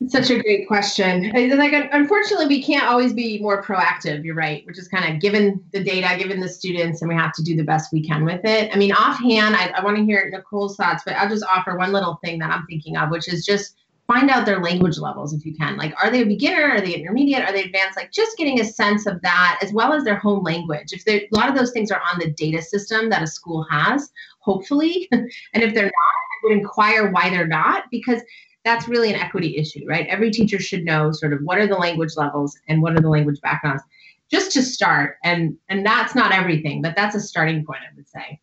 It's 0.00 0.12
such 0.12 0.30
a 0.30 0.42
great 0.42 0.66
question. 0.66 1.30
Like, 1.30 1.74
unfortunately, 1.92 2.46
we 2.46 2.62
can't 2.62 2.86
always 2.86 3.12
be 3.12 3.38
more 3.38 3.62
proactive. 3.62 4.24
You're 4.24 4.34
right. 4.34 4.64
We're 4.66 4.72
just 4.72 4.90
kind 4.90 5.12
of 5.12 5.20
given 5.20 5.62
the 5.72 5.84
data, 5.84 6.16
given 6.18 6.40
the 6.40 6.48
students, 6.48 7.02
and 7.02 7.08
we 7.10 7.14
have 7.14 7.34
to 7.34 7.42
do 7.42 7.54
the 7.54 7.64
best 7.64 7.92
we 7.92 8.02
can 8.02 8.24
with 8.24 8.40
it. 8.44 8.74
I 8.74 8.78
mean, 8.78 8.92
offhand, 8.92 9.56
I, 9.56 9.68
I 9.76 9.84
want 9.84 9.98
to 9.98 10.04
hear 10.04 10.30
Nicole's 10.30 10.76
thoughts, 10.76 11.02
but 11.04 11.16
I'll 11.16 11.28
just 11.28 11.44
offer 11.44 11.76
one 11.76 11.92
little 11.92 12.18
thing 12.24 12.38
that 12.38 12.50
I'm 12.50 12.64
thinking 12.66 12.96
of, 12.96 13.10
which 13.10 13.28
is 13.28 13.44
just 13.44 13.76
find 14.06 14.30
out 14.30 14.46
their 14.46 14.62
language 14.62 14.96
levels 14.96 15.34
if 15.34 15.44
you 15.44 15.54
can. 15.54 15.76
Like, 15.76 15.92
are 16.02 16.10
they 16.10 16.22
a 16.22 16.26
beginner? 16.26 16.62
Are 16.62 16.80
they 16.80 16.94
intermediate? 16.94 17.42
Are 17.42 17.52
they 17.52 17.64
advanced? 17.64 17.98
Like, 17.98 18.10
just 18.10 18.38
getting 18.38 18.58
a 18.58 18.64
sense 18.64 19.04
of 19.06 19.20
that 19.20 19.58
as 19.62 19.70
well 19.72 19.92
as 19.92 20.02
their 20.04 20.16
home 20.16 20.42
language. 20.42 20.94
If 20.94 21.06
a 21.06 21.28
lot 21.30 21.50
of 21.50 21.54
those 21.54 21.72
things 21.72 21.90
are 21.90 22.00
on 22.10 22.18
the 22.18 22.30
data 22.30 22.62
system 22.62 23.10
that 23.10 23.22
a 23.22 23.26
school 23.26 23.66
has, 23.70 24.10
hopefully, 24.38 25.08
and 25.12 25.30
if 25.52 25.74
they're 25.74 25.84
not, 25.84 25.92
I 25.92 26.36
would 26.44 26.58
inquire 26.58 27.10
why 27.10 27.28
they're 27.28 27.46
not 27.46 27.84
because 27.90 28.22
that's 28.64 28.88
really 28.88 29.12
an 29.12 29.18
equity 29.18 29.56
issue, 29.56 29.84
right? 29.86 30.06
Every 30.08 30.30
teacher 30.30 30.58
should 30.58 30.84
know 30.84 31.12
sort 31.12 31.32
of 31.32 31.40
what 31.42 31.58
are 31.58 31.66
the 31.66 31.76
language 31.76 32.12
levels 32.16 32.58
and 32.68 32.82
what 32.82 32.94
are 32.94 33.00
the 33.00 33.08
language 33.08 33.40
backgrounds 33.40 33.82
just 34.30 34.52
to 34.52 34.62
start. 34.62 35.16
And 35.24 35.56
and 35.68 35.84
that's 35.84 36.14
not 36.14 36.32
everything, 36.32 36.82
but 36.82 36.94
that's 36.96 37.14
a 37.14 37.20
starting 37.20 37.64
point, 37.64 37.80
I 37.90 37.94
would 37.96 38.08
say. 38.08 38.40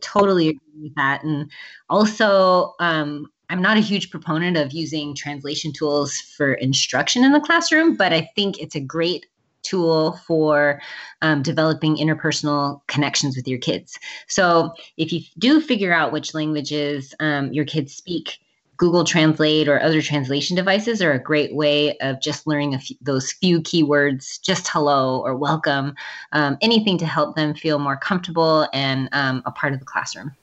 Totally 0.00 0.48
agree 0.48 0.82
with 0.82 0.94
that. 0.96 1.24
And 1.24 1.50
also, 1.88 2.74
um, 2.80 3.28
I'm 3.48 3.62
not 3.62 3.76
a 3.76 3.80
huge 3.80 4.10
proponent 4.10 4.56
of 4.56 4.72
using 4.72 5.14
translation 5.14 5.72
tools 5.72 6.18
for 6.18 6.54
instruction 6.54 7.24
in 7.24 7.32
the 7.32 7.40
classroom, 7.40 7.96
but 7.96 8.12
I 8.12 8.28
think 8.34 8.58
it's 8.58 8.74
a 8.74 8.80
great 8.80 9.26
tool 9.62 10.12
for 10.26 10.80
um, 11.22 11.42
developing 11.42 11.96
interpersonal 11.96 12.80
connections 12.86 13.36
with 13.36 13.48
your 13.48 13.58
kids. 13.58 13.98
So 14.28 14.72
if 14.96 15.12
you 15.12 15.22
do 15.38 15.60
figure 15.60 15.92
out 15.92 16.12
which 16.12 16.34
languages 16.34 17.14
um, 17.20 17.52
your 17.52 17.64
kids 17.64 17.94
speak, 17.94 18.38
Google 18.76 19.04
Translate 19.04 19.68
or 19.68 19.80
other 19.80 20.02
translation 20.02 20.56
devices 20.56 21.00
are 21.02 21.12
a 21.12 21.18
great 21.18 21.54
way 21.54 21.96
of 21.98 22.20
just 22.20 22.46
learning 22.46 22.78
few, 22.78 22.96
those 23.00 23.32
few 23.32 23.60
keywords, 23.60 24.40
just 24.40 24.68
hello 24.68 25.20
or 25.20 25.36
welcome, 25.36 25.94
um, 26.32 26.58
anything 26.60 26.98
to 26.98 27.06
help 27.06 27.36
them 27.36 27.54
feel 27.54 27.78
more 27.78 27.96
comfortable 27.96 28.68
and 28.72 29.08
um, 29.12 29.42
a 29.46 29.50
part 29.50 29.72
of 29.72 29.78
the 29.78 29.86
classroom. 29.86 30.34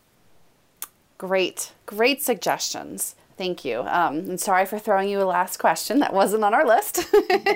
Great, 1.17 1.71
great 1.85 2.21
suggestions. 2.21 3.15
Thank 3.37 3.65
you. 3.65 3.79
Um, 3.81 4.17
and 4.17 4.39
sorry 4.39 4.65
for 4.65 4.77
throwing 4.77 5.09
you 5.09 5.21
a 5.21 5.25
last 5.25 5.57
question 5.57 5.99
that 5.99 6.13
wasn't 6.13 6.43
on 6.43 6.53
our 6.53 6.65
list. 6.65 7.11
really 7.13 7.53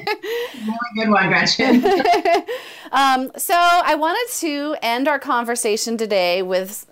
good 0.95 1.09
one, 1.09 1.27
Gretchen. 1.27 1.85
um, 2.91 3.31
so 3.37 3.53
I 3.53 3.95
wanted 3.95 4.33
to 4.39 4.75
end 4.81 5.07
our 5.07 5.19
conversation 5.19 5.97
today 5.97 6.41
with 6.41 6.87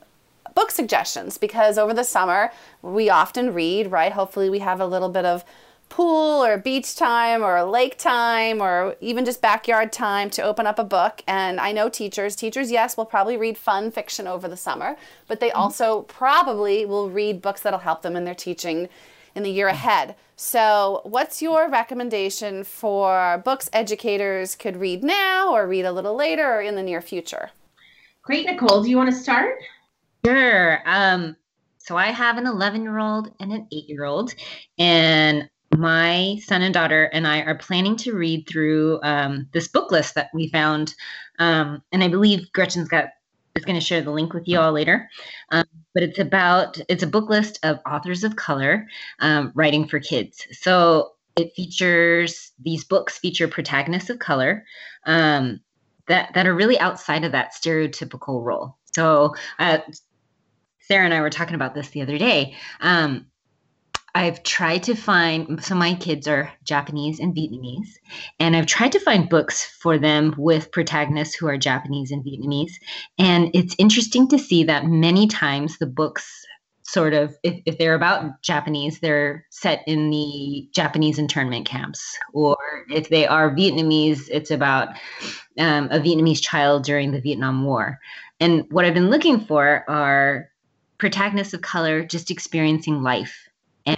book 0.55 0.71
suggestions 0.71 1.37
because 1.37 1.77
over 1.77 1.93
the 1.93 2.03
summer 2.03 2.51
we 2.81 3.09
often 3.09 3.53
read, 3.53 3.91
right? 3.91 4.11
Hopefully, 4.11 4.49
we 4.49 4.59
have 4.59 4.79
a 4.79 4.87
little 4.87 5.09
bit 5.09 5.25
of 5.25 5.45
pool 5.89 6.43
or 6.43 6.57
beach 6.57 6.95
time 6.95 7.43
or 7.43 7.63
lake 7.63 7.97
time 7.97 8.61
or 8.61 8.95
even 9.01 9.23
just 9.23 9.41
backyard 9.41 9.93
time 9.93 10.29
to 10.31 10.41
open 10.41 10.65
up 10.65 10.79
a 10.79 10.83
book. 10.83 11.21
And 11.27 11.59
I 11.59 11.71
know 11.71 11.89
teachers, 11.89 12.35
teachers, 12.35 12.71
yes, 12.71 12.97
will 12.97 13.05
probably 13.05 13.37
read 13.37 13.57
fun 13.57 13.91
fiction 13.91 14.27
over 14.27 14.47
the 14.47 14.57
summer, 14.57 14.97
but 15.27 15.39
they 15.39 15.49
mm-hmm. 15.49 15.59
also 15.59 16.01
probably 16.03 16.85
will 16.85 17.09
read 17.09 17.41
books 17.41 17.61
that'll 17.61 17.79
help 17.79 18.01
them 18.01 18.15
in 18.15 18.25
their 18.25 18.35
teaching 18.35 18.89
in 19.35 19.43
the 19.43 19.51
year 19.51 19.67
ahead. 19.67 20.15
So, 20.37 21.01
what's 21.03 21.41
your 21.41 21.69
recommendation 21.69 22.65
for 22.65 23.41
books 23.45 23.69
educators 23.71 24.55
could 24.55 24.75
read 24.75 25.01
now 25.03 25.53
or 25.53 25.67
read 25.67 25.85
a 25.85 25.93
little 25.93 26.15
later 26.15 26.55
or 26.55 26.61
in 26.61 26.75
the 26.75 26.83
near 26.83 27.01
future? 27.01 27.51
Great, 28.21 28.45
Nicole. 28.45 28.83
Do 28.83 28.89
you 28.89 28.97
want 28.97 29.09
to 29.11 29.15
start? 29.15 29.59
Sure. 30.25 30.81
Um, 30.85 31.35
so 31.77 31.97
I 31.97 32.07
have 32.07 32.37
an 32.37 32.47
11 32.47 32.81
year 32.83 32.97
old 32.99 33.31
and 33.39 33.51
an 33.53 33.67
eight 33.71 33.87
year 33.87 34.05
old, 34.05 34.33
and 34.79 35.47
my 35.77 36.39
son 36.43 36.61
and 36.61 36.73
daughter 36.73 37.05
and 37.13 37.27
I 37.27 37.41
are 37.41 37.55
planning 37.57 37.95
to 37.97 38.13
read 38.15 38.47
through 38.49 38.99
um, 39.03 39.47
this 39.53 39.67
book 39.67 39.91
list 39.91 40.15
that 40.15 40.29
we 40.33 40.49
found. 40.49 40.95
Um, 41.39 41.81
and 41.91 42.03
I 42.03 42.07
believe 42.07 42.51
Gretchen's 42.53 42.87
got 42.87 43.09
is 43.55 43.65
going 43.65 43.79
to 43.79 43.85
share 43.85 44.01
the 44.01 44.11
link 44.11 44.33
with 44.33 44.47
you 44.47 44.59
all 44.59 44.71
later. 44.71 45.09
Um, 45.51 45.65
but 45.93 46.03
it's 46.03 46.19
about 46.19 46.77
it's 46.89 47.03
a 47.03 47.07
book 47.07 47.29
list 47.29 47.59
of 47.63 47.79
authors 47.89 48.23
of 48.23 48.35
color 48.35 48.87
um, 49.19 49.51
writing 49.55 49.87
for 49.87 49.99
kids. 49.99 50.45
So 50.53 51.11
it 51.35 51.53
features 51.55 52.51
these 52.63 52.83
books 52.83 53.19
feature 53.19 53.47
protagonists 53.47 54.09
of 54.09 54.19
color 54.19 54.65
um, 55.05 55.59
that 56.07 56.33
that 56.33 56.47
are 56.47 56.55
really 56.55 56.79
outside 56.79 57.23
of 57.23 57.31
that 57.33 57.53
stereotypical 57.53 58.43
role. 58.43 58.75
So 58.93 59.35
uh, 59.59 59.79
Sarah 60.87 61.05
and 61.05 61.13
I 61.13 61.21
were 61.21 61.29
talking 61.29 61.55
about 61.55 61.73
this 61.73 61.89
the 61.89 62.01
other 62.01 62.17
day. 62.17 62.55
Um, 62.81 63.27
I've 64.15 64.43
tried 64.43 64.83
to 64.83 64.95
find, 64.95 65.61
so 65.61 65.75
my 65.75 65.93
kids 65.93 66.25
are 66.25 66.49
Japanese 66.63 67.19
and 67.19 67.35
Vietnamese, 67.35 67.89
and 68.39 68.55
I've 68.55 68.65
tried 68.65 68.93
to 68.93 68.99
find 68.99 69.27
books 69.27 69.65
for 69.65 69.97
them 69.97 70.33
with 70.37 70.71
protagonists 70.71 71.35
who 71.35 71.47
are 71.47 71.57
Japanese 71.57 72.11
and 72.11 72.23
Vietnamese. 72.23 72.71
And 73.19 73.49
it's 73.53 73.75
interesting 73.77 74.29
to 74.29 74.39
see 74.39 74.63
that 74.63 74.85
many 74.85 75.27
times 75.27 75.77
the 75.77 75.85
books 75.85 76.45
sort 76.83 77.13
of, 77.13 77.35
if, 77.43 77.61
if 77.65 77.77
they're 77.77 77.95
about 77.95 78.41
Japanese, 78.41 78.99
they're 79.01 79.45
set 79.49 79.83
in 79.85 80.11
the 80.11 80.69
Japanese 80.71 81.19
internment 81.19 81.65
camps. 81.65 82.17
Or 82.31 82.55
if 82.89 83.09
they 83.09 83.27
are 83.27 83.53
Vietnamese, 83.53 84.29
it's 84.31 84.51
about 84.51 84.89
um, 85.57 85.89
a 85.91 85.99
Vietnamese 85.99 86.41
child 86.41 86.85
during 86.85 87.11
the 87.11 87.19
Vietnam 87.19 87.65
War. 87.65 87.99
And 88.39 88.65
what 88.71 88.85
I've 88.85 88.93
been 88.93 89.09
looking 89.09 89.41
for 89.41 89.83
are 89.89 90.49
protagonists 91.05 91.53
of 91.53 91.61
color 91.61 92.03
just 92.03 92.31
experiencing 92.31 93.03
life 93.03 93.47
and 93.85 93.95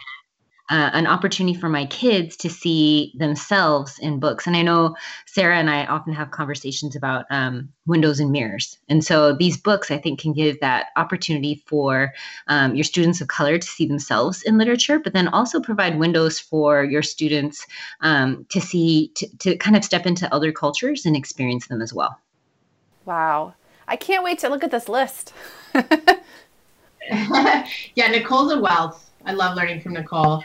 uh, 0.69 0.89
an 0.91 1.07
opportunity 1.07 1.57
for 1.57 1.69
my 1.69 1.85
kids 1.85 2.35
to 2.35 2.49
see 2.49 3.13
themselves 3.17 3.97
in 3.99 4.19
books. 4.19 4.45
And 4.45 4.57
I 4.57 4.61
know 4.61 4.93
Sarah 5.25 5.57
and 5.57 5.69
I 5.69 5.85
often 5.85 6.11
have 6.11 6.31
conversations 6.31 6.97
about 6.97 7.23
um, 7.29 7.69
windows 7.85 8.19
and 8.19 8.29
mirrors. 8.29 8.77
And 8.89 9.05
so 9.05 9.33
these 9.33 9.55
books, 9.55 9.89
I 9.89 9.97
think, 9.97 10.19
can 10.19 10.33
give 10.33 10.59
that 10.59 10.87
opportunity 10.97 11.63
for 11.65 12.13
um, 12.47 12.75
your 12.75 12.83
students 12.83 13.21
of 13.21 13.29
color 13.29 13.57
to 13.57 13.65
see 13.67 13.87
themselves 13.87 14.43
in 14.43 14.57
literature, 14.57 14.99
but 14.99 15.13
then 15.13 15.29
also 15.29 15.61
provide 15.61 15.97
windows 15.97 16.37
for 16.37 16.83
your 16.83 17.03
students 17.03 17.65
um, 18.01 18.45
to 18.49 18.59
see, 18.59 19.13
to, 19.15 19.37
to 19.37 19.55
kind 19.55 19.77
of 19.77 19.85
step 19.85 20.05
into 20.05 20.33
other 20.35 20.51
cultures 20.51 21.05
and 21.05 21.15
experience 21.15 21.67
them 21.67 21.81
as 21.81 21.93
well. 21.93 22.19
Wow. 23.05 23.53
I 23.87 23.95
can't 23.95 24.25
wait 24.25 24.39
to 24.39 24.49
look 24.49 24.65
at 24.65 24.71
this 24.71 24.89
list. 24.89 25.31
yeah, 27.95 28.07
Nicole's 28.07 28.51
a 28.51 28.59
wealth. 28.59 29.11
I 29.25 29.33
love 29.33 29.55
learning 29.55 29.81
from 29.81 29.93
Nicole. 29.93 30.43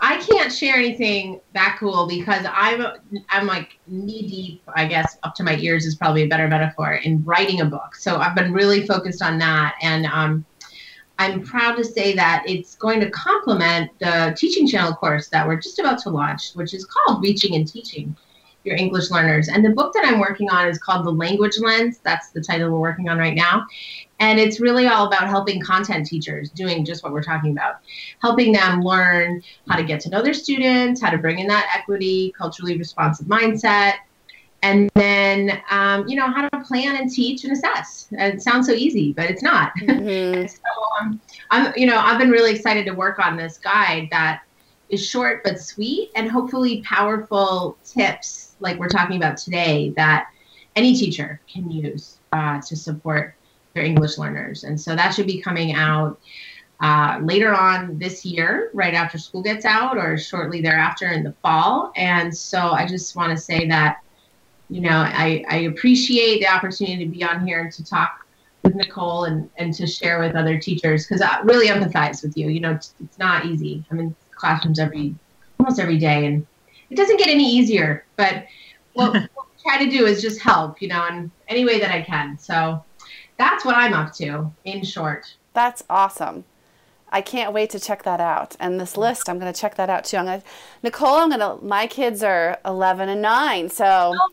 I 0.00 0.18
can't 0.18 0.52
share 0.52 0.76
anything 0.76 1.40
that 1.54 1.76
cool 1.78 2.06
because 2.06 2.46
I'm 2.50 2.84
I'm 3.30 3.46
like 3.46 3.78
knee 3.86 4.28
deep, 4.28 4.62
I 4.74 4.86
guess, 4.86 5.16
up 5.22 5.34
to 5.36 5.42
my 5.42 5.56
ears 5.56 5.86
is 5.86 5.96
probably 5.96 6.22
a 6.22 6.28
better 6.28 6.46
metaphor 6.46 6.94
in 6.94 7.24
writing 7.24 7.60
a 7.60 7.64
book. 7.64 7.96
So 7.96 8.18
I've 8.18 8.36
been 8.36 8.52
really 8.52 8.86
focused 8.86 9.22
on 9.22 9.38
that, 9.38 9.74
and 9.82 10.06
um, 10.06 10.44
I'm 11.18 11.42
proud 11.42 11.76
to 11.76 11.84
say 11.84 12.14
that 12.14 12.44
it's 12.46 12.76
going 12.76 13.00
to 13.00 13.10
complement 13.10 13.90
the 13.98 14.36
teaching 14.38 14.68
channel 14.68 14.94
course 14.94 15.28
that 15.28 15.46
we're 15.46 15.60
just 15.60 15.78
about 15.78 15.98
to 16.00 16.10
launch, 16.10 16.52
which 16.52 16.74
is 16.74 16.84
called 16.84 17.22
Reaching 17.22 17.56
and 17.56 17.66
Teaching 17.66 18.16
Your 18.68 18.76
English 18.76 19.10
Learners. 19.10 19.48
And 19.48 19.64
the 19.64 19.70
book 19.70 19.92
that 19.94 20.04
I'm 20.06 20.20
working 20.20 20.50
on 20.50 20.68
is 20.68 20.78
called 20.78 21.04
The 21.04 21.10
Language 21.10 21.58
Lens. 21.58 21.98
That's 22.02 22.30
the 22.30 22.40
title 22.40 22.70
we're 22.70 22.78
working 22.78 23.08
on 23.08 23.18
right 23.18 23.34
now. 23.34 23.66
And 24.20 24.38
it's 24.38 24.60
really 24.60 24.86
all 24.86 25.06
about 25.06 25.28
helping 25.28 25.60
content 25.60 26.06
teachers 26.06 26.50
doing 26.50 26.84
just 26.84 27.02
what 27.02 27.12
we're 27.12 27.22
talking 27.22 27.52
about, 27.52 27.76
helping 28.20 28.52
them 28.52 28.82
learn 28.82 29.42
how 29.68 29.76
to 29.76 29.84
get 29.84 30.00
to 30.00 30.10
know 30.10 30.22
their 30.22 30.34
students, 30.34 31.00
how 31.00 31.10
to 31.10 31.18
bring 31.18 31.38
in 31.38 31.46
that 31.48 31.72
equity, 31.74 32.32
culturally 32.36 32.76
responsive 32.76 33.26
mindset, 33.26 33.94
and 34.62 34.90
then 34.94 35.62
um, 35.70 36.06
you 36.08 36.16
know 36.16 36.26
how 36.26 36.48
to 36.48 36.60
plan 36.64 36.96
and 36.96 37.10
teach 37.10 37.44
and 37.44 37.52
assess. 37.52 38.08
It 38.10 38.42
sounds 38.42 38.66
so 38.66 38.72
easy, 38.72 39.12
but 39.12 39.30
it's 39.30 39.42
not. 39.42 39.72
Mm-hmm. 39.88 40.46
so 40.46 40.60
um, 41.00 41.20
I'm, 41.50 41.72
you 41.76 41.86
know, 41.86 41.98
I've 41.98 42.18
been 42.18 42.30
really 42.30 42.52
excited 42.54 42.84
to 42.86 42.92
work 42.92 43.18
on 43.18 43.36
this 43.36 43.58
guide 43.58 44.08
that 44.10 44.42
is 44.88 45.06
short 45.06 45.42
but 45.44 45.60
sweet 45.60 46.10
and 46.14 46.30
hopefully 46.30 46.82
powerful 46.82 47.76
tips 47.84 48.47
like 48.60 48.78
we're 48.78 48.88
talking 48.88 49.16
about 49.16 49.36
today 49.36 49.92
that 49.96 50.28
any 50.76 50.94
teacher 50.94 51.40
can 51.52 51.70
use 51.70 52.18
uh, 52.32 52.60
to 52.62 52.76
support 52.76 53.34
their 53.74 53.84
English 53.84 54.18
learners. 54.18 54.64
And 54.64 54.80
so 54.80 54.94
that 54.96 55.10
should 55.10 55.26
be 55.26 55.40
coming 55.40 55.74
out 55.74 56.20
uh, 56.80 57.18
later 57.22 57.54
on 57.54 57.98
this 57.98 58.24
year, 58.24 58.70
right 58.72 58.94
after 58.94 59.18
school 59.18 59.42
gets 59.42 59.64
out, 59.64 59.96
or 59.96 60.16
shortly 60.16 60.62
thereafter 60.62 61.08
in 61.08 61.24
the 61.24 61.32
fall. 61.42 61.92
And 61.96 62.36
so 62.36 62.58
I 62.70 62.86
just 62.86 63.16
want 63.16 63.36
to 63.36 63.36
say 63.36 63.66
that, 63.68 63.98
you 64.70 64.80
know, 64.80 64.90
I, 64.90 65.44
I 65.48 65.56
appreciate 65.60 66.40
the 66.40 66.48
opportunity 66.48 67.04
to 67.04 67.10
be 67.10 67.24
on 67.24 67.46
here 67.46 67.60
and 67.60 67.72
to 67.72 67.84
talk 67.84 68.24
with 68.62 68.74
Nicole 68.74 69.24
and, 69.24 69.50
and 69.56 69.74
to 69.74 69.86
share 69.86 70.20
with 70.20 70.36
other 70.36 70.58
teachers 70.58 71.06
because 71.06 71.20
I 71.20 71.40
really 71.40 71.68
empathize 71.68 72.22
with 72.22 72.36
you. 72.36 72.48
You 72.48 72.60
know, 72.60 72.72
it's, 72.72 72.94
it's 73.02 73.18
not 73.18 73.46
easy. 73.46 73.84
I'm 73.90 73.98
in 73.98 74.14
classrooms 74.32 74.78
every 74.78 75.14
almost 75.58 75.80
every 75.80 75.98
day, 75.98 76.26
and 76.26 76.46
it 76.90 76.96
doesn't 76.96 77.18
get 77.18 77.28
any 77.28 77.44
easier. 77.44 78.04
But 78.16 78.46
what, 78.94 79.12
what 79.12 79.46
we 79.46 79.62
try 79.62 79.84
to 79.84 79.90
do 79.90 80.06
is 80.06 80.22
just 80.22 80.40
help, 80.40 80.80
you 80.82 80.88
know, 80.88 81.06
in 81.06 81.30
any 81.48 81.64
way 81.64 81.80
that 81.80 81.90
I 81.90 82.02
can. 82.02 82.38
So 82.38 82.84
that's 83.36 83.64
what 83.64 83.76
I'm 83.76 83.94
up 83.94 84.12
to, 84.14 84.52
in 84.64 84.84
short. 84.84 85.34
That's 85.54 85.84
awesome. 85.88 86.44
I 87.10 87.22
can't 87.22 87.52
wait 87.52 87.70
to 87.70 87.80
check 87.80 88.02
that 88.02 88.20
out. 88.20 88.54
And 88.60 88.78
this 88.78 88.96
list, 88.96 89.28
I'm 89.28 89.38
going 89.38 89.52
to 89.52 89.58
check 89.58 89.76
that 89.76 89.88
out 89.88 90.04
too. 90.04 90.18
I'm 90.18 90.26
going 90.26 90.40
to, 90.40 90.46
Nicole, 90.82 91.16
I'm 91.16 91.30
going 91.30 91.40
to, 91.40 91.64
my 91.64 91.86
kids 91.86 92.22
are 92.22 92.58
11 92.64 93.08
and 93.08 93.22
9. 93.22 93.70
So 93.70 94.14
oh, 94.14 94.28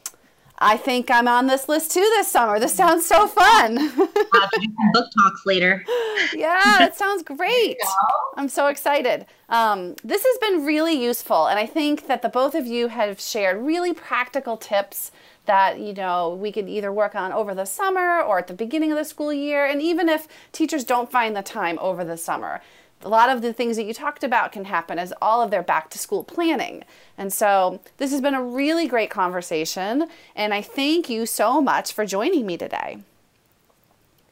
I 0.59 0.77
think 0.77 1.11
I'm 1.11 1.27
on 1.27 1.47
this 1.47 1.67
list 1.67 1.91
too 1.91 1.99
this 1.99 2.29
summer. 2.29 2.59
This 2.59 2.73
sounds 2.73 3.05
so 3.05 3.27
fun. 3.27 3.75
book 4.93 5.11
talks 5.11 5.45
later. 5.45 5.83
yeah, 6.33 6.77
that 6.79 6.95
sounds 6.95 7.23
great. 7.23 7.77
I'm 8.37 8.47
so 8.47 8.67
excited. 8.67 9.25
Um, 9.49 9.95
this 10.03 10.23
has 10.23 10.37
been 10.37 10.65
really 10.65 10.93
useful. 11.01 11.47
And 11.47 11.59
I 11.59 11.65
think 11.65 12.07
that 12.07 12.21
the 12.21 12.29
both 12.29 12.55
of 12.55 12.65
you 12.65 12.87
have 12.87 13.19
shared 13.19 13.61
really 13.65 13.93
practical 13.93 14.55
tips 14.55 15.11
that 15.45 15.79
you 15.79 15.93
know 15.93 16.33
we 16.33 16.51
could 16.51 16.67
either 16.67 16.91
work 16.91 17.15
on 17.15 17.31
over 17.31 17.53
the 17.53 17.65
summer 17.65 18.21
or 18.21 18.39
at 18.39 18.47
the 18.47 18.53
beginning 18.53 18.91
of 18.91 18.97
the 18.97 19.05
school 19.05 19.31
year 19.31 19.63
and 19.65 19.79
even 19.79 20.09
if 20.09 20.27
teachers 20.51 20.83
don't 20.83 21.11
find 21.11 21.35
the 21.35 21.43
time 21.43 21.77
over 21.79 22.03
the 22.03 22.17
summer 22.17 22.61
a 23.01 23.09
lot 23.09 23.29
of 23.29 23.41
the 23.41 23.53
things 23.53 23.77
that 23.77 23.83
you 23.83 23.93
talked 23.93 24.23
about 24.23 24.51
can 24.51 24.65
happen 24.65 24.97
as 24.97 25.13
all 25.21 25.41
of 25.41 25.51
their 25.51 25.63
back 25.63 25.89
to 25.91 25.97
school 25.97 26.23
planning. 26.23 26.83
And 27.17 27.31
so 27.31 27.79
this 27.97 28.11
has 28.11 28.21
been 28.21 28.33
a 28.33 28.43
really 28.43 28.87
great 28.87 29.09
conversation. 29.09 30.07
And 30.35 30.53
I 30.53 30.61
thank 30.61 31.09
you 31.09 31.25
so 31.25 31.61
much 31.61 31.93
for 31.93 32.05
joining 32.05 32.45
me 32.45 32.57
today. 32.57 32.99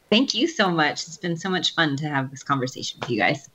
Thank 0.09 0.33
you 0.33 0.47
so 0.47 0.69
much. 0.69 1.07
It's 1.07 1.17
been 1.17 1.37
so 1.37 1.49
much 1.49 1.73
fun 1.75 1.97
to 1.97 2.07
have 2.07 2.31
this 2.31 2.43
conversation 2.43 2.99
with 3.01 3.09
you 3.09 3.17
guys. 3.17 3.49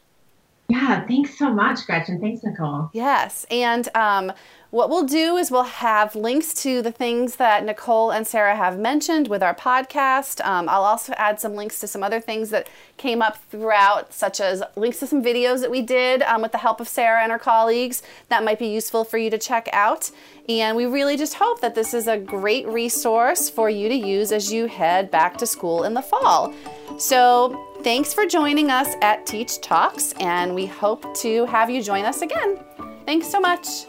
Yeah, 0.68 1.07
thanks 1.07 1.38
so 1.38 1.51
much, 1.51 1.87
Gretchen. 1.87 2.21
Thanks, 2.21 2.44
Nicole. 2.44 2.90
Yes. 2.92 3.47
And 3.51 3.88
um, 3.94 4.33
what 4.70 4.90
we'll 4.90 5.04
do 5.04 5.37
is 5.38 5.50
we'll 5.50 5.62
have 5.62 6.14
links 6.14 6.52
to 6.52 6.83
the 6.83 6.92
things 6.92 7.37
that 7.37 7.64
Nicole 7.64 8.11
and 8.11 8.26
Sarah 8.26 8.54
have 8.54 8.78
mentioned 8.78 9.26
with 9.26 9.42
our 9.42 9.54
podcast. 9.54 10.44
Um, 10.44 10.68
I'll 10.68 10.85
also 10.85 11.14
add 11.16 11.40
some 11.40 11.54
links 11.54 11.81
to 11.81 11.87
some 11.87 12.02
other 12.02 12.20
things 12.20 12.50
that 12.50 12.68
came 12.98 13.22
up 13.22 13.38
throughout, 13.50 14.12
such 14.12 14.40
as 14.40 14.62
links 14.76 14.98
to 15.00 15.07
some 15.07 15.22
videos 15.22 15.62
that 15.62 15.70
we 15.70 15.81
did 15.81 16.20
um, 16.22 16.42
with 16.42 16.52
the 16.52 16.59
help 16.59 16.81
of 16.81 16.88
Sarah 16.88 17.22
and 17.22 17.33
her 17.33 17.38
colleagues 17.38 18.02
that 18.28 18.44
might 18.44 18.59
be 18.59 18.66
useful 18.66 19.04
for 19.04 19.16
you 19.16 19.31
to 19.31 19.38
check 19.38 19.70
out. 19.72 20.11
And 20.50 20.76
we 20.76 20.85
really 20.85 21.16
just 21.16 21.35
hope 21.35 21.62
that 21.62 21.74
this 21.74 21.94
is 21.94 22.07
a 22.07 22.18
great 22.18 22.66
resource 22.66 23.48
for 23.48 23.70
you 23.70 23.88
to 23.88 23.94
use 23.94 24.33
as 24.33 24.52
you 24.52 24.66
head 24.66 25.11
back 25.11 25.38
to 25.38 25.46
school 25.46 25.85
in 25.85 25.94
the 25.94 26.02
fall. 26.02 26.52
So, 26.98 27.64
thanks 27.83 28.12
for 28.12 28.26
joining 28.26 28.70
us 28.70 28.88
at 29.02 29.26
Teach 29.26 29.61
Talks, 29.61 30.12
and 30.20 30.54
we 30.54 30.66
hope 30.66 31.14
to 31.18 31.46
have 31.46 31.70
you 31.70 31.83
join 31.83 32.04
us 32.04 32.22
again. 32.22 32.59
Thanks 33.07 33.31
so 33.31 33.40
much. 33.40 33.87